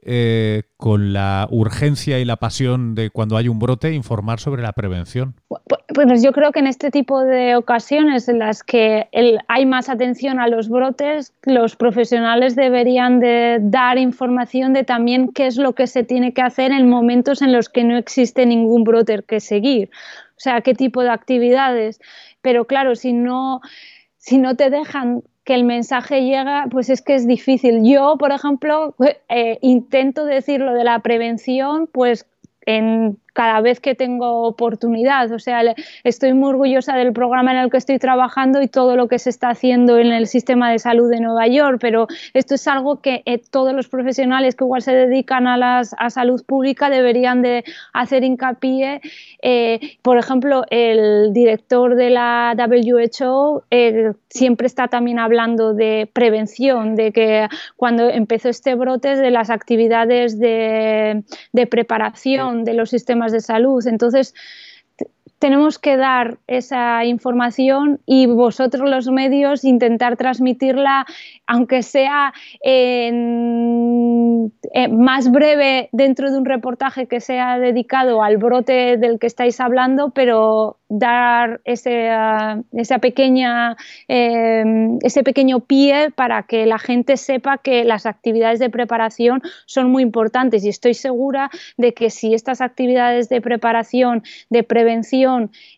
eh, 0.06 0.62
con 0.76 1.12
la 1.12 1.48
urgencia 1.50 2.18
y 2.18 2.24
la 2.24 2.36
pasión 2.36 2.94
de 2.94 3.10
cuando 3.10 3.36
hay 3.36 3.48
un 3.48 3.58
brote, 3.58 3.92
informar 3.92 4.38
sobre 4.40 4.62
la 4.62 4.72
prevención? 4.72 5.34
Pues 5.94 6.22
yo 6.22 6.32
creo 6.32 6.52
que 6.52 6.58
en 6.58 6.66
este 6.66 6.90
tipo 6.90 7.22
de 7.22 7.56
ocasiones 7.56 8.28
en 8.28 8.38
las 8.38 8.62
que 8.62 9.08
hay 9.48 9.66
más 9.66 9.88
atención 9.88 10.40
a 10.40 10.48
los 10.48 10.68
brotes, 10.68 11.32
los 11.44 11.76
profesionales 11.76 12.56
deberían 12.56 13.20
de 13.20 13.58
dar 13.60 13.98
información 13.98 14.72
de 14.72 14.84
también 14.84 15.32
qué 15.32 15.46
es 15.46 15.56
lo 15.56 15.74
que 15.74 15.86
se 15.86 16.04
tiene 16.04 16.34
que 16.34 16.42
hacer 16.42 16.72
en 16.72 16.88
momentos 16.88 17.42
en 17.42 17.52
los 17.52 17.68
que 17.68 17.84
no 17.84 17.96
existe 17.96 18.44
ningún 18.44 18.84
brote 18.84 19.22
que 19.26 19.40
seguir. 19.40 19.90
O 20.36 20.40
sea, 20.40 20.60
qué 20.60 20.74
tipo 20.74 21.02
de 21.02 21.10
actividades. 21.10 22.00
Pero 22.42 22.66
claro, 22.66 22.94
si 22.96 23.12
no, 23.12 23.60
si 24.18 24.38
no 24.38 24.56
te 24.56 24.68
dejan 24.68 25.22
que 25.44 25.54
el 25.54 25.64
mensaje 25.64 26.22
llega, 26.22 26.66
pues 26.70 26.88
es 26.90 27.02
que 27.02 27.14
es 27.14 27.26
difícil. 27.26 27.82
Yo, 27.84 28.16
por 28.18 28.32
ejemplo, 28.32 28.94
eh, 29.28 29.58
intento 29.60 30.24
decir 30.24 30.60
lo 30.60 30.72
de 30.72 30.84
la 30.84 30.98
prevención, 31.00 31.86
pues 31.86 32.26
en 32.66 33.18
cada 33.34 33.60
vez 33.60 33.80
que 33.80 33.94
tengo 33.94 34.44
oportunidad. 34.44 35.30
O 35.32 35.38
sea, 35.38 35.60
estoy 36.04 36.32
muy 36.32 36.50
orgullosa 36.50 36.96
del 36.96 37.12
programa 37.12 37.52
en 37.52 37.58
el 37.58 37.70
que 37.70 37.76
estoy 37.76 37.98
trabajando 37.98 38.62
y 38.62 38.68
todo 38.68 38.96
lo 38.96 39.08
que 39.08 39.18
se 39.18 39.28
está 39.28 39.50
haciendo 39.50 39.98
en 39.98 40.12
el 40.12 40.26
sistema 40.26 40.70
de 40.70 40.78
salud 40.78 41.10
de 41.10 41.20
Nueva 41.20 41.46
York, 41.48 41.78
pero 41.80 42.06
esto 42.32 42.54
es 42.54 42.66
algo 42.68 43.00
que 43.00 43.22
eh, 43.26 43.42
todos 43.50 43.74
los 43.74 43.88
profesionales 43.88 44.54
que 44.54 44.64
igual 44.64 44.82
se 44.82 44.94
dedican 44.94 45.46
a, 45.46 45.56
las, 45.58 45.94
a 45.98 46.10
salud 46.10 46.42
pública 46.46 46.88
deberían 46.88 47.42
de 47.42 47.64
hacer 47.92 48.24
hincapié. 48.24 49.00
Eh, 49.42 49.98
por 50.02 50.16
ejemplo, 50.16 50.64
el 50.70 51.32
director 51.32 51.96
de 51.96 52.10
la 52.10 52.54
WHO 52.56 53.64
eh, 53.70 54.12
siempre 54.28 54.68
está 54.68 54.86
también 54.88 55.18
hablando 55.18 55.74
de 55.74 56.08
prevención, 56.12 56.94
de 56.94 57.12
que 57.12 57.48
cuando 57.76 58.08
empezó 58.08 58.48
este 58.48 58.76
brote 58.76 59.16
de 59.16 59.30
las 59.30 59.50
actividades 59.50 60.38
de, 60.38 61.24
de 61.52 61.66
preparación 61.66 62.64
de 62.64 62.74
los 62.74 62.90
sistemas 62.90 63.23
de 63.32 63.40
salud. 63.40 63.86
Entonces, 63.86 64.34
tenemos 65.38 65.78
que 65.78 65.96
dar 65.96 66.38
esa 66.46 67.04
información 67.04 68.00
y 68.06 68.26
vosotros 68.26 68.88
los 68.88 69.08
medios 69.08 69.64
intentar 69.64 70.16
transmitirla, 70.16 71.06
aunque 71.46 71.82
sea 71.82 72.32
más 74.90 75.30
breve 75.30 75.88
dentro 75.92 76.30
de 76.30 76.38
un 76.38 76.44
reportaje 76.44 77.06
que 77.06 77.20
sea 77.20 77.58
dedicado 77.58 78.22
al 78.22 78.38
brote 78.38 78.96
del 78.96 79.18
que 79.18 79.26
estáis 79.26 79.60
hablando, 79.60 80.10
pero 80.10 80.78
dar 80.88 81.60
ese, 81.64 82.10
pequeña, 83.00 83.76
em, 84.08 84.98
ese 85.02 85.22
pequeño 85.22 85.60
pie 85.60 86.10
para 86.14 86.44
que 86.44 86.66
la 86.66 86.78
gente 86.78 87.16
sepa 87.16 87.58
que 87.58 87.84
las 87.84 88.06
actividades 88.06 88.58
de 88.58 88.70
preparación 88.70 89.42
son 89.66 89.90
muy 89.90 90.02
importantes. 90.02 90.64
Y 90.64 90.68
estoy 90.68 90.94
segura 90.94 91.50
de 91.76 91.94
que 91.94 92.10
si 92.10 92.34
estas 92.34 92.60
actividades 92.60 93.28
de 93.28 93.40
preparación, 93.40 94.22
de 94.50 94.62
prevención 94.62 95.33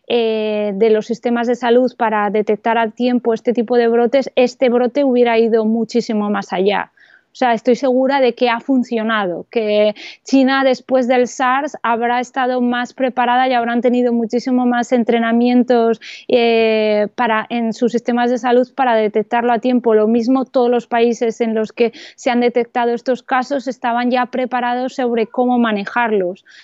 eh, 0.07 0.71
de 0.75 0.89
los 0.89 1.05
sistemas 1.05 1.47
de 1.47 1.55
salud 1.55 1.93
para 1.97 2.29
detectar 2.29 2.77
a 2.77 2.91
tiempo 2.91 3.33
este 3.33 3.53
tipo 3.53 3.77
de 3.77 3.87
brotes, 3.87 4.31
este 4.35 4.69
brote 4.69 5.03
hubiera 5.03 5.37
ido 5.37 5.65
muchísimo 5.65 6.29
más 6.29 6.53
allá. 6.53 6.91
O 7.37 7.39
sea, 7.39 7.53
estoy 7.53 7.75
segura 7.75 8.19
de 8.19 8.33
que 8.33 8.49
ha 8.49 8.59
funcionado, 8.59 9.45
que 9.51 9.93
China 10.23 10.63
después 10.63 11.07
del 11.07 11.27
SARS 11.27 11.77
habrá 11.83 12.19
estado 12.19 12.61
más 12.61 12.95
preparada 12.95 13.47
y 13.47 13.53
habrán 13.53 13.81
tenido 13.81 14.11
muchísimo 14.11 14.65
más 14.65 14.91
entrenamientos 14.91 16.01
eh, 16.27 17.09
para, 17.13 17.45
en 17.51 17.73
sus 17.73 17.91
sistemas 17.91 18.31
de 18.31 18.39
salud 18.39 18.67
para 18.73 18.95
detectarlo 18.95 19.53
a 19.53 19.59
tiempo. 19.59 19.93
Lo 19.93 20.07
mismo 20.07 20.45
todos 20.45 20.71
los 20.71 20.87
países 20.87 21.39
en 21.39 21.53
los 21.53 21.73
que 21.73 21.91
se 22.15 22.31
han 22.31 22.39
detectado 22.39 22.91
estos 22.91 23.21
casos 23.21 23.67
estaban 23.67 24.09
ya 24.09 24.25
preparados 24.25 24.95
sobre 24.95 25.27
cómo 25.27 25.59
manejarlos. 25.59 26.43